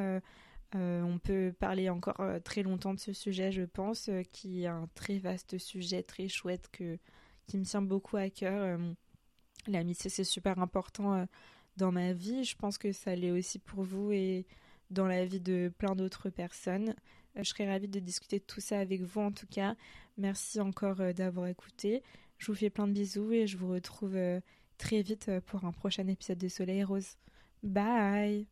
Euh, 0.75 1.03
on 1.03 1.19
peut 1.19 1.53
parler 1.59 1.91
encore 1.91 2.21
euh, 2.21 2.41
très 2.41 2.63
longtemps 2.63 2.95
de 2.95 2.99
ce 2.99 3.13
sujet, 3.13 3.53
je 3.53 3.63
pense, 3.63 4.09
euh, 4.09 4.23
qui 4.33 4.63
est 4.63 4.69
un 4.69 4.89
très 4.95 5.19
vaste 5.19 5.59
sujet, 5.59 6.03
très 6.03 6.29
chouette, 6.29 6.71
qui 6.71 7.59
me 7.59 7.65
tient 7.65 7.83
beaucoup 7.83 8.17
à 8.17 8.31
cœur. 8.31 8.79
L'amitié, 9.67 10.09
c'est 10.11 10.25
super 10.25 10.59
important 10.59 11.27
dans 11.77 11.93
ma 11.93 12.13
vie. 12.13 12.45
Je 12.45 12.57
pense 12.57 12.79
que 12.79 12.93
ça 12.93 13.15
l'est 13.15 13.31
aussi 13.31 13.59
pour 13.59 13.83
vous 13.83 14.13
et 14.13 14.47
dans 14.91 15.07
la 15.07 15.25
vie 15.25 15.41
de 15.41 15.73
plein 15.77 15.95
d'autres 15.95 16.31
personnes. 16.31 16.95
Je 17.37 17.43
serais 17.45 17.69
ravie 17.69 17.89
de 17.89 18.01
discuter 18.01 18.39
de 18.39 18.45
tout 18.45 18.61
ça 18.61 18.79
avec 18.79 19.01
vous 19.03 19.21
en 19.21 19.33
tout 19.33 19.47
cas. 19.47 19.75
Merci 20.19 20.61
encore 20.61 21.15
d'avoir 21.15 21.47
écouté. 21.47 22.03
Je 22.39 22.47
vous 22.47 22.55
fais 22.55 22.71
plein 22.71 22.87
de 22.87 22.93
bisous 22.93 23.33
et 23.33 23.47
je 23.47 23.57
vous 23.57 23.69
retrouve 23.69 24.17
très 24.79 25.03
vite 25.03 25.31
pour 25.47 25.65
un 25.65 25.73
prochain 25.73 26.07
épisode 26.09 26.39
de 26.39 26.49
Soleil 26.49 26.85
Rose. 26.85 27.17
Bye 27.63 28.52